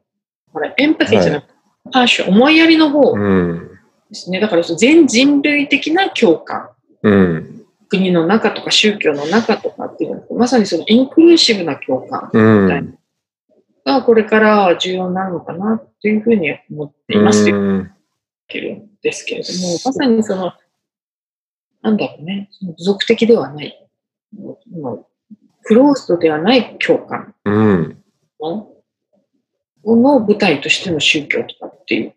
[0.52, 1.54] これエンパシーじゃなくて、
[1.92, 3.77] パッション、思いやりの方うん。
[4.08, 4.40] ですね。
[4.40, 6.70] だからその全人類的な共感、
[7.02, 7.64] うん。
[7.88, 12.98] 国の中とか宗教の中とかっていうのは、まさにそのインクルーシブな共感うん。
[13.84, 17.56] がこれから重要になるのかなっていうふうに思っていますよ。
[17.56, 17.92] うん
[19.02, 20.52] ですけれども、まさにその、
[21.82, 23.88] なんだろうね、その部族的ではない、
[25.64, 28.02] クローズドではない共感うん。
[29.84, 32.14] のの舞台としての宗教とかっていう、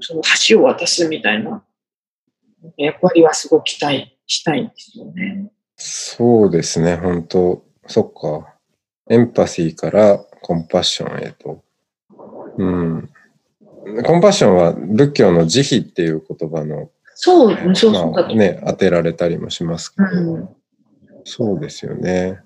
[0.00, 1.64] その橋を渡すみたいな
[2.76, 5.50] 役割はすごく期待したいんですよね。
[5.76, 8.54] そうですね、本当そっか。
[9.10, 11.62] エンパシーからコンパッションへと。
[12.58, 13.10] うん。
[14.04, 18.12] コンパッションは仏教の慈悲っていう言葉の、そう、そうそう。
[18.12, 20.48] まあね、当てられたりもしますけど、うん、
[21.24, 22.40] そうですよね。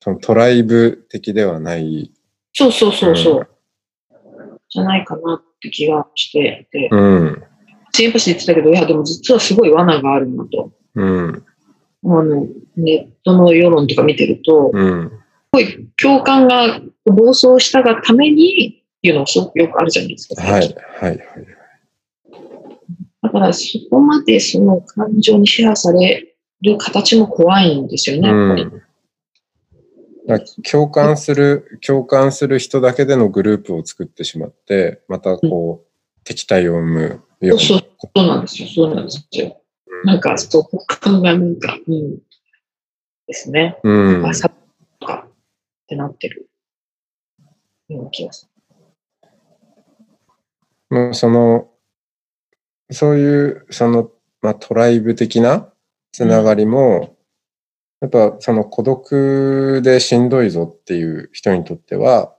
[0.00, 2.12] そのトライブ的ではない。
[2.58, 3.48] そうそうそうそう、
[4.68, 7.42] じゃないかなって気がしていて、うん。
[7.92, 10.72] チームシ言ってたけど、いや、でも実はすごい罠があるなと。
[10.96, 11.44] うん。
[12.04, 15.08] あの、ネットの世論とか見てると、うん。
[15.08, 15.14] す
[15.52, 20.42] ごい共感が暴走したがためにっていうのがすごくよくあるじゃないですか。
[20.42, 21.18] はい、はい、はい。
[23.22, 28.62] だからそこまでその感情に支配される形も怖いんですよね、やっぱり。
[28.64, 28.82] うん
[30.70, 39.62] 共感する、共感する人だけでのグループを作ってしまって、またこう、敵対を生むようそうそう、そうなんですよ、そうなんですよ。
[40.04, 42.18] なんか、そう、交換がなんか、うん、
[43.26, 43.78] ですね。
[43.82, 43.90] な。
[43.90, 44.26] うん。
[44.26, 44.50] あ、さ
[45.00, 45.30] とかっ
[45.86, 46.50] てなってる
[47.88, 48.48] ような気がす
[50.90, 51.70] もうその、
[52.90, 54.10] そういう、その、
[54.40, 55.72] まあ、トライブ的な
[56.12, 57.17] つながりも、
[58.00, 62.34] やっぱその孤独でしんどいぞっていう人にとっては、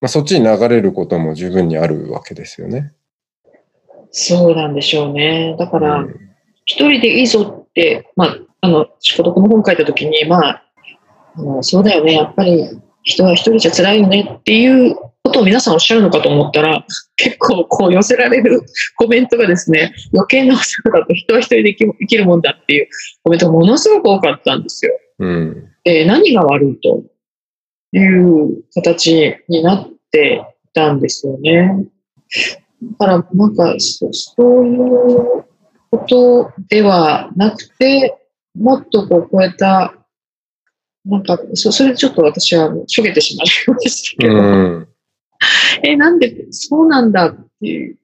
[0.00, 2.92] まあ、そっちに流れることも十分にあるわけですよね。
[3.52, 4.08] る。
[4.10, 5.56] そうなんでしょうね。
[5.58, 6.28] だから、うん
[6.68, 8.86] 一人でいいぞって、まあ、あの、
[9.16, 10.62] 孤独の本書いたときに、まあ、
[11.34, 14.96] あのそうだよね、やっぱり人は一人じゃ辛いよねっていう
[15.28, 16.84] ことを皆さんおっしゃるのかと思ったら、
[17.16, 18.62] 結構こう寄せられる
[18.96, 22.88] コメントがですね、余計なお世話だと人は一人で生きるもんだっていう
[23.22, 24.92] コメントがものすごく多かったんですよ。
[25.20, 25.64] うん。
[25.84, 27.04] で、何が悪いと？
[27.92, 31.86] いう形になっていたんですよね。
[32.82, 35.44] だから、なんかそ、そういう
[35.90, 38.18] ことではなくて、
[38.54, 39.94] もっとこう超えた、
[41.04, 44.87] なんか、そそれでちょっと私はしょげてしまいましたけど、うん。
[45.84, 47.96] え、なんでそうなんだっていう、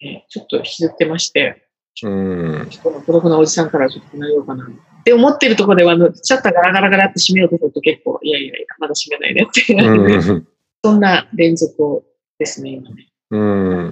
[0.00, 1.66] ねちょっと引きずってまして、
[2.02, 2.68] うん。
[2.82, 10.48] この孤独なおじさんからちょっと離れようかなって思ってるところでは、あのシャッターガラガラガラって閉めようとすると結構、いやいやいや、まだ閉めないねっていう、うん。
[10.84, 12.04] そんな連続を
[12.38, 13.88] ですね、今ね、うん。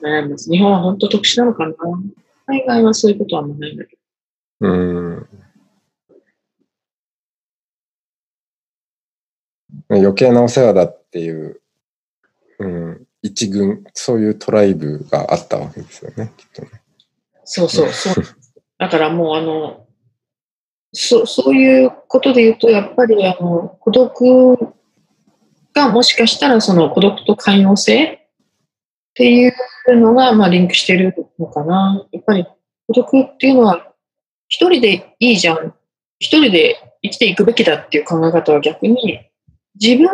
[0.00, 0.50] 悩みます。
[0.50, 1.74] 日本は本当特殊なのかな？
[2.46, 3.98] 海外はそういうことはあんまないんだけ
[4.60, 4.68] ど。
[4.68, 5.28] うん。
[9.90, 11.60] 余計なお世話だっていう、
[12.58, 16.68] うん、一軍、そういうトライブがあったわけですよね、きっとね。
[17.44, 18.24] そうそう、 そう。
[18.78, 19.86] だからもうあの、
[20.92, 24.74] そそういうことで言うと、やっぱりあの孤独
[25.74, 28.18] がもしかしたらその孤独と寛容性っ
[29.14, 29.52] ていう
[29.88, 32.06] のがまあリンクしてるのかな。
[32.12, 32.44] やっぱり
[32.86, 33.92] 孤独っていうのは
[34.48, 35.74] 一人でいいじゃん。
[36.18, 39.20] 一人で生きていくべきだっていう考え方は逆に
[39.80, 40.08] 自分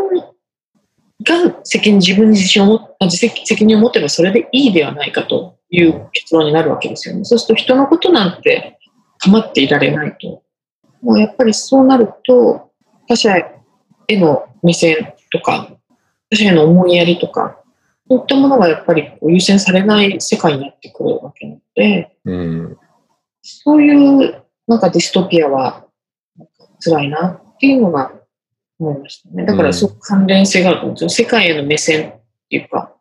[1.23, 7.25] が責任、自分に自信を持自責任を持てばそれでいいではないかという結論になるわけですよね。
[7.25, 8.79] そうすると人のことなんて
[9.19, 10.43] 構っていられないと。
[11.03, 12.71] もうやっぱりそうなると
[13.07, 15.69] 他者への目線とか、
[16.31, 17.61] 他者への思いやりとか、
[18.09, 22.79] そういったものがやっぱり優先されない世界になってくるわけなので、うん。
[23.43, 25.85] そういうなんかディストピアは
[26.81, 28.13] 辛いなっていうのが
[28.89, 29.45] 思いましたね。
[29.45, 31.11] だからすごく関連性があると思うんですよ。
[31.11, 32.13] 世界への目線っ
[32.49, 32.95] ていうか、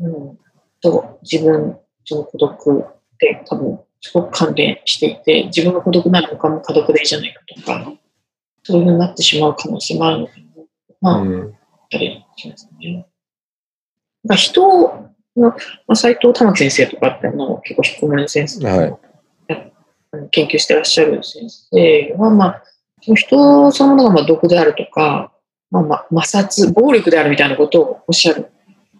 [0.00, 0.38] うん、
[0.80, 2.84] と自分、その孤独っ
[3.18, 7.92] て多分すごく関連していて、自分が孤独なら他も孤独でいいじゃないかとか、
[8.62, 10.42] そういうふうになってしまう可能性もあるのかな。
[11.00, 11.54] まあ、うん、
[11.90, 13.06] たりしますね。
[14.24, 15.54] まあ、人の、ま
[15.88, 22.62] あ、斎藤玉木先生とかっての結構引きこもりの先生、はい、研究してらっしゃる先生は、まあ、
[23.00, 25.32] 人そのものがまあ毒であるとか、
[25.70, 28.50] まあ、ま摩擦、暴力であるみたいなことをおっしゃる。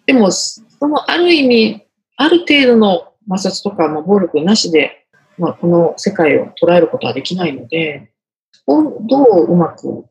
[0.06, 1.86] でも、そのある意味、
[2.16, 5.06] ある程度の摩擦とか、まあ、暴力なしで、
[5.38, 8.10] まあ、この世界を捉えることはできないので、
[8.52, 10.04] そこをどううまく、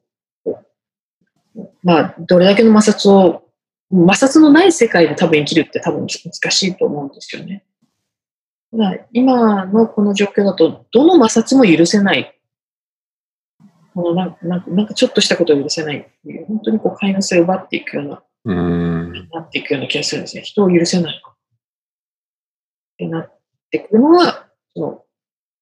[1.83, 3.43] まあ、どれだけの摩擦を、
[3.91, 7.63] 摩擦のない世界で多分生きるって多分難しいと思うんですよね。
[9.13, 12.38] 今のこの状況だと、どの摩擦も許せない。
[13.93, 20.43] このなんかなんかちょっとしたことを許せないっていう、本当にこう、寛容性を奪っていくような、うんなっていくような気がするんですね。
[20.43, 21.21] 人を許せない。
[21.23, 21.35] っ
[22.97, 25.03] てなってくるのは、その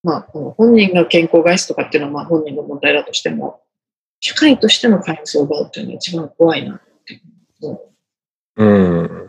[0.03, 3.61] まあ、この本人が健康害質とかっていうのはまあ本人の問題だとしても、
[4.19, 7.21] 社会としての寛容性を奪うっていうのが一番怖いなって
[8.55, 9.27] うん。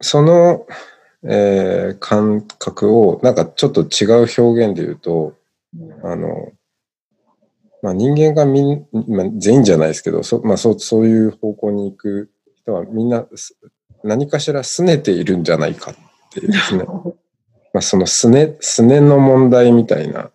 [0.00, 0.66] その、
[1.24, 5.34] えー、感覚を、なんかちょっと違う表現で言うと、
[5.78, 6.52] うん、あの、
[7.82, 12.30] まあ、人間がみん、まあ、全員じゃないですけど、そ,、まあ、そうそういう方向に行く
[12.62, 13.26] 人はみんな
[14.04, 15.94] 何かしら拗ねているんじゃないかっ
[16.30, 16.84] ていうですね。
[16.84, 20.30] まあ、その拗ね、拗ねの問題みたいな、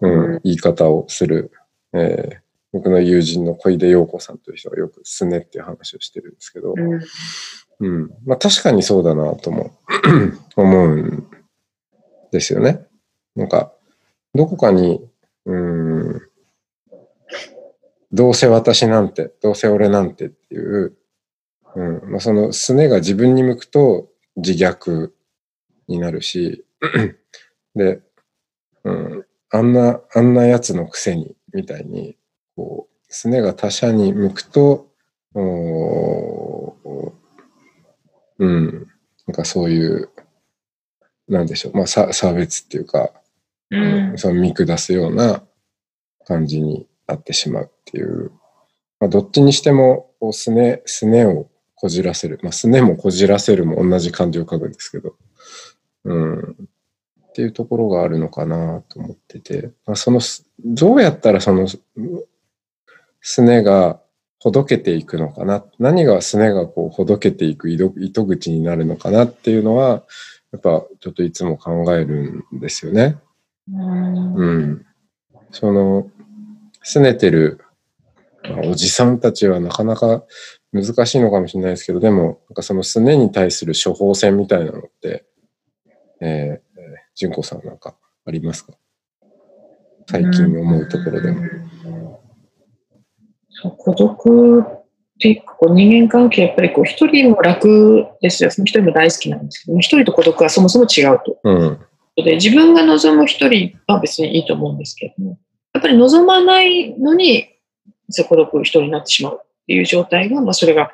[0.00, 1.50] うん、言い方をする、
[1.92, 2.36] えー、
[2.72, 6.74] 僕の友人の小出陽子さんという人がよく拗ねっていう話をしてるんですけど、
[7.80, 8.10] うん。
[8.24, 9.75] まあ確かにそうだなとも
[10.56, 11.26] 思うん
[12.32, 12.86] ですよね。
[13.34, 13.72] なんか、
[14.34, 15.00] どこかに、
[15.44, 16.20] うん、
[18.12, 20.96] どうせ私なんて、どうせ俺なんてっていう、
[21.74, 25.10] うんまあ、そのすねが自分に向くと自虐
[25.88, 26.64] になるし、
[27.74, 28.00] で、
[28.84, 32.16] うん、あんな、あんなやつのくせに、みたいに、
[32.54, 34.88] こう、すねが他者に向くと、
[38.38, 38.85] うん、
[39.26, 40.10] なんかそういう、
[41.28, 43.10] なんでしょう、まあ、差別っていうか、
[43.70, 45.42] うん、その見下すような
[46.24, 48.30] 感じになってしまうっていう、
[49.00, 52.38] まあ、どっちにしても、こう、すね、すねをこじらせる。
[52.42, 55.14] まあ、すねもこじらせるも同じ漢字を書くんですけど、
[56.04, 56.40] うん。
[56.40, 60.20] っていうところがあるのかなと思ってて、まあ、その、
[60.64, 61.66] どうやったらその、
[63.20, 64.00] すねが
[64.46, 65.64] ほどけていくのかな。
[65.80, 67.90] 何がすねがこうほどけていく糸
[68.24, 70.04] 口になるのかなっていうのは、
[70.52, 73.18] やっぱちょっといつも考えるんですよね。
[73.68, 74.34] うん。
[74.36, 74.86] うん。
[75.50, 76.08] その、
[76.84, 77.60] 拗ねてる、
[78.44, 80.22] まあ、おじさんたちはなかなか
[80.72, 85.24] 難しいのかもしれないですけど、でも、なんかそのすねに対する処方箋みたいなのって、
[86.20, 86.80] えー、
[87.16, 88.74] 純子さんなんかありますか？
[90.08, 91.42] 最近思うところでも。
[93.62, 94.64] そう孤独っ
[95.18, 98.50] ていうかこう人間関係やっぱりこう一人も楽ですよ。
[98.50, 101.38] その一人も大好きなんですけど、一人と孤独はそもそも違うと。
[101.44, 101.78] うん、
[102.16, 105.38] で自分が望む一人は別にいいと思うんですけども、
[105.72, 107.48] やっぱり望まないのに
[108.28, 110.92] 孤独一人になってしまうっていう状態が、まあ、それが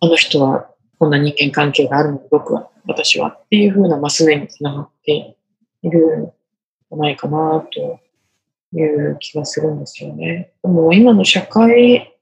[0.00, 5.36] あの人はこんな人間関係があるので僕は私はっていうふうな、まあ、すねにつながって
[5.82, 8.00] いるんじゃないかなと
[8.72, 10.52] いう気がするんですよね。
[10.62, 12.12] でも今の社会、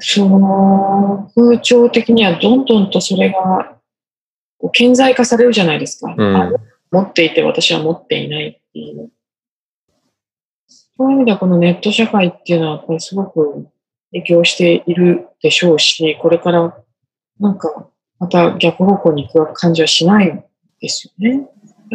[0.00, 3.78] その風潮的にはどんどんとそれが
[4.72, 6.14] 顕在化されるじゃないですか。
[6.16, 6.54] うん、
[6.90, 9.10] 持っていて私は持っていないっていう。
[10.96, 13.68] そういう意味ではこのネット社会っていうのはやっぱりすごく
[14.12, 16.76] 影響しているでしょうし、これから
[17.40, 20.44] なんかまた逆方向に行く感じはしない
[20.80, 21.48] ですよね。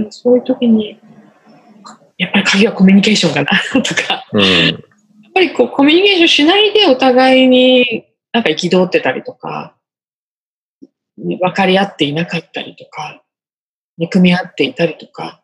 [0.09, 0.99] そういう時に、
[2.19, 3.49] やっぱり鍵はコミュニケーションかな
[3.81, 4.41] とか、うん。
[4.41, 4.75] やっ
[5.33, 9.75] ぱりこうコミュニケーションしないでお互いになんか憤ってたりとか、
[11.17, 13.23] 分かり合っていなかったりとか、
[13.97, 15.41] 憎み合っていたりとか、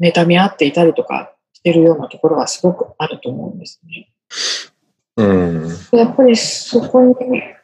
[0.00, 4.10] 妬み合っていたりとかしてるようなところはすごくあると思うんですね。
[5.16, 5.68] うん。
[5.92, 7.14] やっぱりそこに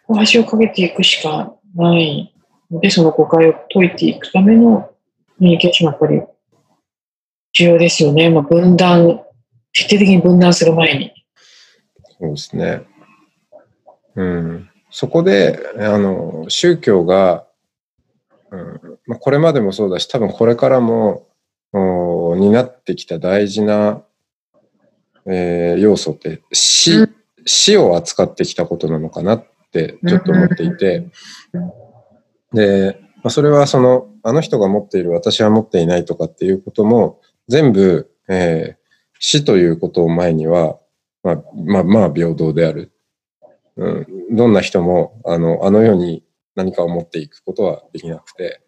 [0.06, 2.32] お橋をかけていくしかない
[2.70, 4.94] ので、その誤解を解いていくためのコ
[5.40, 6.33] ミュニケーションはやっぱり
[7.54, 8.30] 重要ですよね。
[8.30, 9.20] まあ、分断、
[9.72, 11.12] 徹底的に分断する前に。
[12.20, 12.82] そうですね。
[14.16, 14.70] うん。
[14.90, 17.46] そこで、あの、宗教が、
[18.50, 21.28] うんまあ、これまでもそうだし、多分これからも、
[21.72, 24.02] お担ってきた大事な、
[25.26, 27.14] えー要素って死、うん
[27.46, 31.10] 死を扱ってきたことなのかなってちょっと思っていて、
[32.52, 38.84] で、まあ、それはその、あの人が持っている私は持っていないとかっていうことも、全部、えー
[39.26, 40.78] 死ということを前には、
[41.22, 42.92] まあ、まあ、まあ、平等である。
[43.76, 46.22] うん、どんな人も、あの、あの世に
[46.54, 48.60] 何かを持っていくことはできなくて、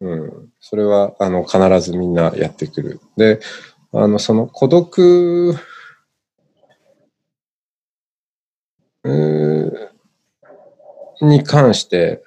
[0.00, 3.00] うん、それは、あの、必ずみんなやってくる。
[3.16, 3.40] で、
[3.92, 5.50] あの、その孤独、
[9.02, 9.88] うー
[11.22, 12.22] に関して、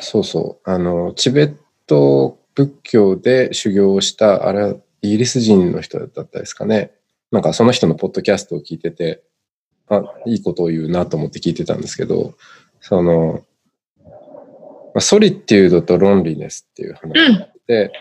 [0.00, 1.56] そうそう、あの、チベッ
[1.88, 6.92] ト仏教で修行をした、あれイギリス人の人だったですかね。
[7.30, 9.22] なんかその人のポッドキャストを聞いてて、
[9.88, 12.34] あ、いいことを言うなと思って聞いてたんですけど、
[12.80, 13.44] その、
[14.02, 14.10] ま
[14.96, 17.46] あソリテュードとロンリネスっていう話うん。
[17.66, 17.92] で、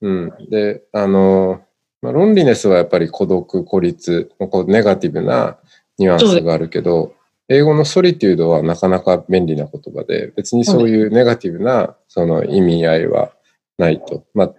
[0.00, 0.32] うん。
[0.50, 1.62] で、あの、
[2.02, 5.58] まあ、ロンリネスはやっぱり孤独、孤立、こうネガティブな
[5.98, 7.14] ニュアンスがあるけど、
[7.48, 13.32] 英語のソリテュードはなかなか便利な言葉で、別にそういうネガティブなその意味合いは
[13.76, 14.24] ないと。
[14.34, 14.54] まあ、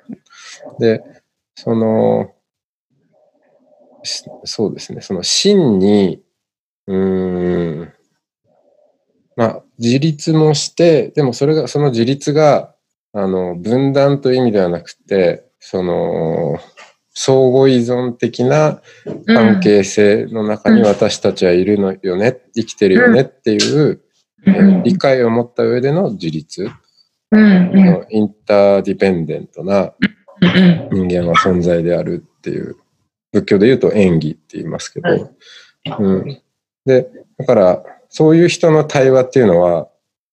[0.79, 1.01] で、
[1.63, 2.31] その、
[4.01, 6.19] しそうですね、その真に、
[6.87, 7.93] うーん、
[9.35, 12.73] まあ、自立もして、でもそれが、その自立が、
[13.13, 16.57] あの、分断という意味ではなくて、その、
[17.13, 18.81] 相互依存的な
[19.27, 24.01] 関係性の中に私たちはいるのよね、生きてるよねっていう、
[24.47, 26.67] えー理解を持った上での自立、
[27.29, 27.39] うん。
[27.39, 28.07] うん。
[28.09, 30.20] インターディペンデントなうん。
[30.41, 32.75] 人間は存在であるっていう、
[33.31, 35.29] 仏教で言うと演技って言いますけど、はい。
[35.99, 36.41] うん。
[36.85, 39.87] で、だから、そういう人の対話っていうのは、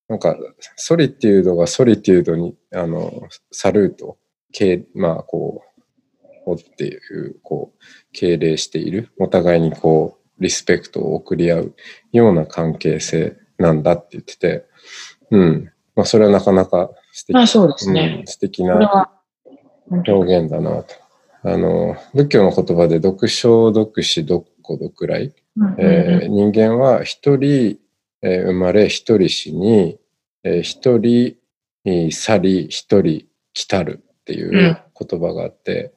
[0.08, 0.36] なんか、
[0.76, 4.16] ソリテュードがソリテュードに、あの、サルート、
[4.52, 11.76] 敬まあ、こう、おっていう、こう、敬礼している、お互いにこう、リスペクトを送り合う
[12.12, 14.64] ような関係性なんだって言ってて、
[15.30, 15.72] うん。
[15.94, 17.34] まあ、それはなかなか素敵。
[17.34, 18.18] まあそうですね。
[18.20, 19.10] うん、素敵な
[19.90, 20.94] 表現だなと。
[21.44, 25.32] あの、仏教の言葉で読書、読死、読古、読来？
[25.56, 27.78] うんえー人間は一人、
[28.22, 29.98] えー生まれ、一人死に、
[30.44, 31.36] えー一人
[31.84, 34.50] えー去り、一人来たるっていう
[34.98, 35.92] 言葉があって、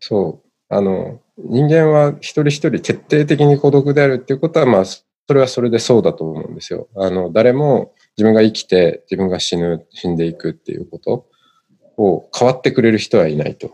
[0.00, 6.88] そう、あの、人間は一人一人徹底的に孤独であるっていうことは、まあ、それはそれでそうだと思うんですよ。
[6.96, 11.26] あの、誰も自分が生きて自分が死ぬ、死んでいくっていうこと
[11.96, 13.70] を変わってくれる人はいないと。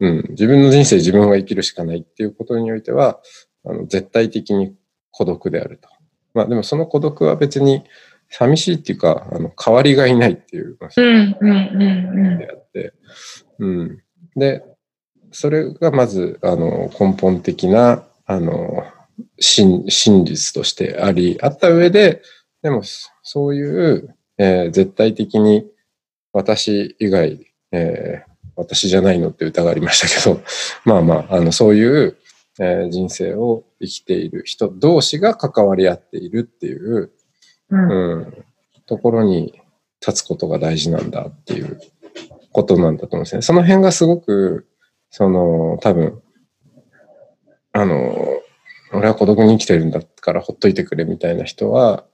[0.00, 3.20] うん、自分の人生自分が生きるしかないっていうことにおいては、
[3.64, 4.74] あの絶対的に
[5.10, 5.88] 孤独であると。
[6.34, 7.82] まあでもその孤独は別に
[8.30, 11.36] 寂しいっていうか、あの代わりがいないっていう、まあうん。
[11.40, 11.50] うん。
[11.50, 12.38] うん。
[12.38, 12.92] であって、
[13.58, 14.02] うん。
[14.36, 14.64] で、
[15.32, 18.84] それがまず、あの、根本的な、あの、
[19.40, 22.22] 真真実としてあり、あった上で、
[22.62, 25.66] でも、そそういう、えー絶対的に
[26.38, 28.28] 私以外、えー
[28.60, 30.42] 私じゃないのって歌がありましたけど、
[30.84, 32.16] まあまあ、あの、そういう、
[32.58, 37.12] えー人生を生きている人同士が関わり合っているっていう、
[37.70, 37.90] うん。
[37.90, 38.44] うん、
[38.86, 39.60] ところに
[40.04, 41.78] 立つことが大事なんだっていう
[42.50, 43.42] ことなんだと思うんですね。
[43.42, 44.66] その辺がすごく、
[45.10, 46.20] その、多分、
[47.72, 48.40] あの、
[48.92, 52.04] 俺は孤独に生きてるんだからほっといてくれみたいな人は、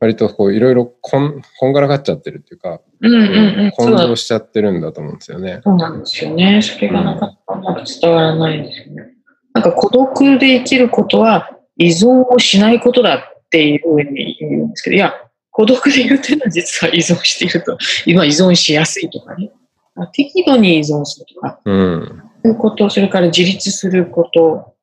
[0.00, 3.12] 割とこういろいろこんこんがらがっちゃってるっていうか、うん。
[3.12, 3.22] うん。
[3.22, 3.70] うん。
[3.76, 5.60] 混同しちゃってるんだと思うんですよね。
[5.62, 6.62] そうなんですよね。
[6.62, 9.12] それがなかなかうまく伝わらないんですよね。
[9.52, 15.12] なんか孤独で生きることは依存をしないことだっていうふうに言うんですけど、いや、
[15.50, 17.76] 孤独でいるっていうのは実は依存していると、
[18.06, 19.50] 今依存しやすいとかね。
[19.96, 22.22] あ適度に依存するとか、うん。
[22.44, 24.74] いうこと、それから自立することっ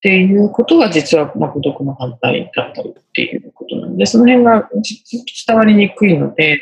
[0.00, 5.02] ていうことが実はまあ孤独の反対だったりっていうことなので、その辺がじ
[5.46, 6.60] 伝わりにくいので、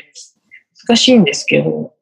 [0.87, 1.93] 難しいんですけど、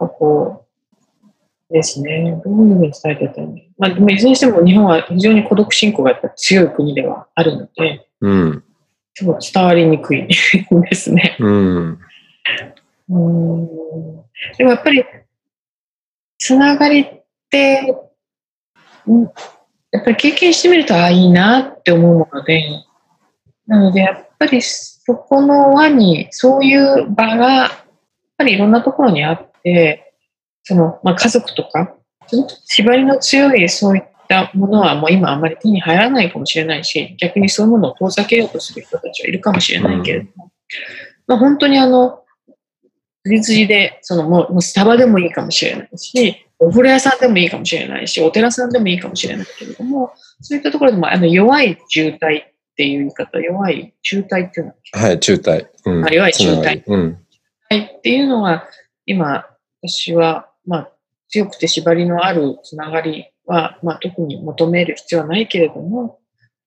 [0.00, 2.40] なんかこう、ですね。
[2.44, 8.64] どういうふうに伝えてたんだまあ、でもいずれにしても日本は非常に孤独信仰がやっぱ強い国ではあるので、うん。
[9.14, 11.36] すごい伝わりにくいですね。
[11.38, 11.90] うん。
[11.90, 13.66] うーん
[14.58, 15.04] でもやっぱり、
[16.38, 17.94] つながりって、
[19.06, 19.30] うん
[19.92, 22.62] やっぱり経験してみると、ああ、いいなって思うもので、
[23.70, 27.70] なので、やっぱりそこの輪に、そういう場が、やっ
[28.36, 30.12] ぱりいろんなところにあって、
[30.64, 31.94] その、まあ、家族とか、
[32.26, 40.50] すごく縛りの強いそういったものはもう今あまり手に入らないかもしれないし、逆にそういうものを遠ざけようとする人たちはいるかもしれないけれども、
[41.28, 42.24] まあ、本当にあの、
[43.22, 52.50] 辻辻で、そのもうもうスタバでもいいかもしれないし、お風呂屋さんでもいいかもしれないし、お寺さんでもいいかもしれないけれども、そういったところでもあの弱い渋滞っ
[52.80, 55.66] ていう言い方、弱い渋滞っていうのははい、中退。
[55.84, 56.06] うん。
[56.06, 56.46] あ弱い中
[56.86, 57.18] うん。
[57.68, 58.66] はいっていうのは、
[59.04, 59.44] 今、
[59.82, 60.92] 私は、まあ、
[61.28, 66.20] 強くて縛りのあるつながりは、まあ、特に求める必要はないけれども、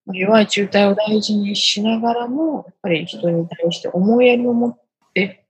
[0.05, 4.78] まあ弱い中退を大事にしながらも、やっぱり人に対して思いやりを持っ
[5.16, 5.47] て、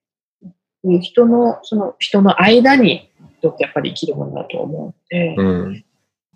[1.02, 5.86] 人の、その人の間に、人ってやっぱり生きるものだと思うので、うん。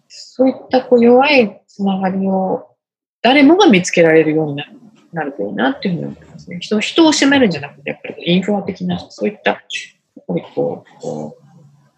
[0.09, 2.76] そういったこう弱いつながりを
[3.22, 4.78] 誰もが見つけられるようになる
[5.13, 6.59] なるといいなっていうふうに思いますね。
[6.59, 11.38] 人人を責めるんじゃなくて、やっぱりインフラ的な、そういった、やっぱりこう、こ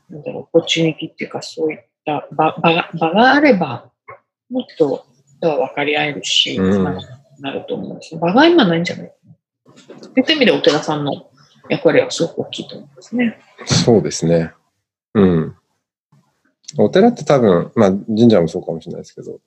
[0.09, 3.91] うなんだろう、オポチュニティっていうか、そういった場場が場があれば、
[4.49, 5.05] もっと
[5.38, 6.59] 人は分かり合えるし、
[7.39, 9.36] なると思うんです場が今ないんじゃないかな。
[10.01, 11.30] そういった意味でお寺さんの
[11.70, 13.39] 役割はすごく大きいと思いますね。
[13.65, 14.53] そうですね。
[15.13, 15.55] うん。
[16.78, 19.39] お寺って多分、まあ神社もそうかもしれないですけど、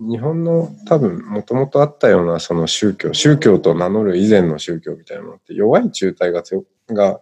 [0.00, 7.20] 日本の多分もともとあったようなその宗教、宗教と名乗る以前の宗教みたいなものって弱い中体が強が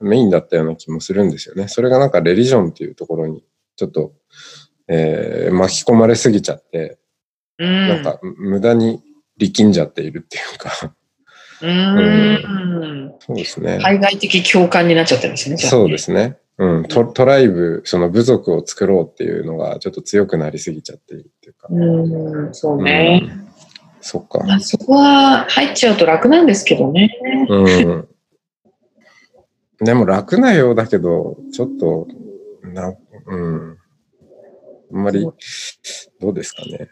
[0.00, 1.68] メインだったような気もするんですよね。
[1.68, 3.44] それがなんかレリジョンっていうところに
[3.76, 4.12] ちょっと、
[4.88, 6.98] えー巻き込まれすぎちゃって、
[7.58, 7.88] うん。
[7.88, 9.02] なんか無駄に
[9.36, 10.70] 力んじゃっているっていうか、
[11.62, 13.14] うーん。
[13.20, 13.78] そうですね。
[13.82, 16.38] 海外的共感になっちゃってるんですねそうですね。
[16.58, 21.68] うん、トトライブ、その部族を作ろうっていうのがちょっと強くなりすぎちゃっているっていうか。
[21.70, 23.20] うーん、そうね。
[23.40, 23.46] うん
[24.06, 24.38] そっか。
[24.46, 27.18] まあ、そこは入っちゃうと楽なんですけどね。
[27.48, 28.08] うん。
[29.80, 32.06] でも楽なようだけど、ちょっと、
[32.62, 32.94] な、
[33.26, 33.78] うん。
[34.92, 35.22] あんまり、
[36.20, 36.90] どうですかね。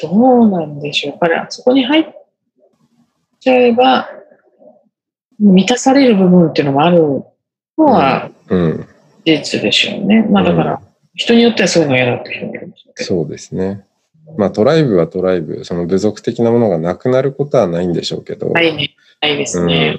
[0.00, 0.08] ど
[0.42, 1.10] うなんでしょう。
[1.10, 2.04] やっぱりそこに入っ
[3.40, 4.08] ちゃえば、
[5.40, 7.24] 満たされる部分っていうのもある
[7.78, 8.88] のはうん。
[9.24, 10.26] 事実でしょうね。
[10.30, 10.80] まあだから、
[11.14, 13.08] 人によってはそういうのが嫌だって人もいるんでしょうけど。
[13.08, 13.84] そうですね。
[14.38, 18.50] まあトライブはトライブ、その部族的なものがなくなることはないんでしょうけど。
[18.50, 18.94] ないね。
[19.20, 19.96] ないですね。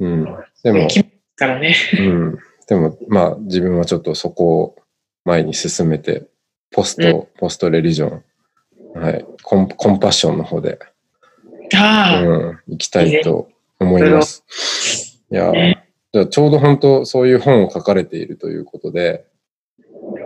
[0.00, 0.12] うん。
[0.12, 0.36] うん。
[0.62, 0.88] でも、
[1.36, 1.76] からね。
[1.98, 2.38] うん。
[2.68, 4.76] でも、まあ、自分はちょっとそこを
[5.24, 6.26] 前に進めて、
[6.72, 8.22] ポスト、ポストレリジョ
[8.96, 10.78] ン、はい、コン、コンパッションの方で、
[11.74, 13.48] ああ、うん、行きたいと
[13.78, 14.44] 思います。
[15.30, 15.52] いや
[16.24, 19.26] ちょうど本当そういう本を書かれているということで、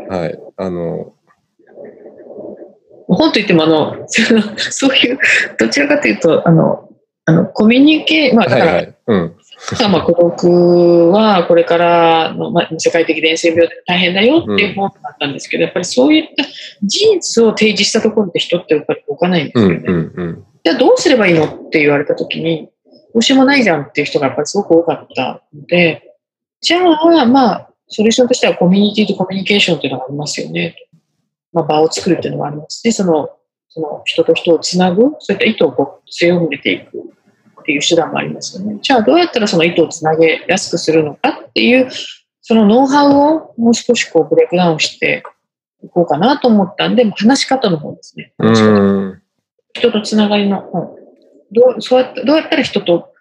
[0.08, 1.14] はい、あの、
[3.08, 5.18] 本といっても、あの、 そういう、
[5.58, 6.88] どちらかというと、あの、
[7.26, 9.34] あのコミュニケーまあ、だから、はいはい、うん、
[9.92, 16.44] まあ、孤独はこれからの、まあ、世界的伝染病で大変だよっていう本だったんですけど、やっぱりそういった
[16.82, 19.84] 事実を提示したところで人ってやっぱり動かないんですうん、よね。
[19.86, 22.70] うん、うん、じゃあどうすればいいのって言われたときに、
[23.12, 26.16] どうしようもないじゃんっていう人がやっぱりすごく多かったので、
[26.60, 30.76] じゃあ、まあ、ソリューションとしてはコミュニティとコミュニケーションっていうのがありますよね。
[31.52, 33.30] まあ、場を作るっていうのもありますし、その、
[33.68, 36.98] その人と人をつなぐ、そういった糸をこう強めていく
[37.60, 38.78] っていう手段もありますよね。
[38.82, 41.88] じゃあどうやったらその糸をつなげやすくするのかっていう、
[42.42, 45.22] そのノウハウをもう少しこうブレイクダウンして
[45.84, 48.32] いこうかなと思ったんで、話し方の方ですね。
[49.72, 50.99] 人とつながりの本。
[51.52, 53.12] どうそうやってどうやったら人と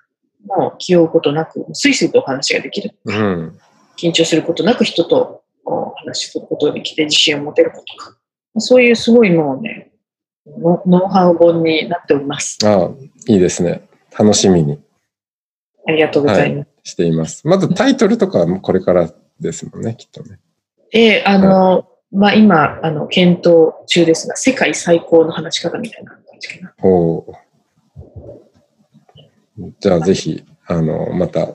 [0.46, 2.96] もう気負うことなく、スイスイとお話ができる。
[3.06, 3.60] うん、
[3.98, 8.16] 緊張することなく人とこう話することができて自信を持てることか。
[8.58, 9.92] そういうすごいもうね、
[10.46, 12.58] ノノウハウ本になっております。
[12.66, 12.90] ああ、
[13.28, 13.88] いいですね。
[14.18, 14.80] 楽しみに
[15.88, 16.92] ありがとうございます。
[16.92, 17.48] しています。
[17.48, 20.40] まずタイトルとかはこれからですもんね、きっとね。
[20.92, 26.74] で、あの、まあ、今、あの、検討中ですが、世界最高の話し方みたいな感じかな。
[26.82, 27.49] おー
[29.80, 31.50] じゃあぜひ、あの、また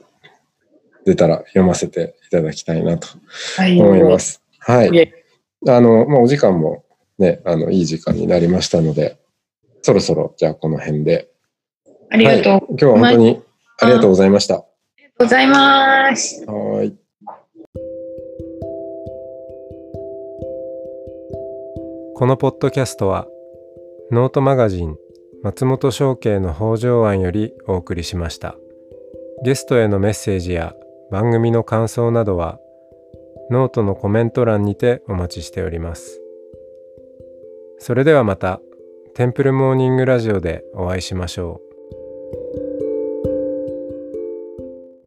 [1.04, 3.08] 出たら読ませていただきたいなと
[3.56, 3.80] はい。
[3.80, 4.42] 思います。
[4.58, 5.24] はいいえ。
[5.68, 6.84] あの、まあ、お時間も
[7.18, 9.18] ね、あの、いい時間になりましたので、
[9.82, 11.28] そろそろ、じゃあこの辺で。
[12.10, 13.42] ありがとうはい、今日は本当に
[13.80, 14.64] ありがとうございました。
[15.18, 16.44] ございます。
[16.46, 16.96] はーい。
[22.16, 23.26] このポッドキャストは
[24.10, 24.96] ノートマガジン
[25.44, 28.56] 松本紹圭の方丈庵よりお送りしました。
[29.44, 30.74] ゲストへのメッセージや
[31.10, 32.58] 番組の感想などは
[33.50, 36.18] ノートのコメント欄にてお待ちしております。
[37.78, 38.62] それではまた
[39.14, 41.73] テンプルモーニングラジオでお会いしましょう。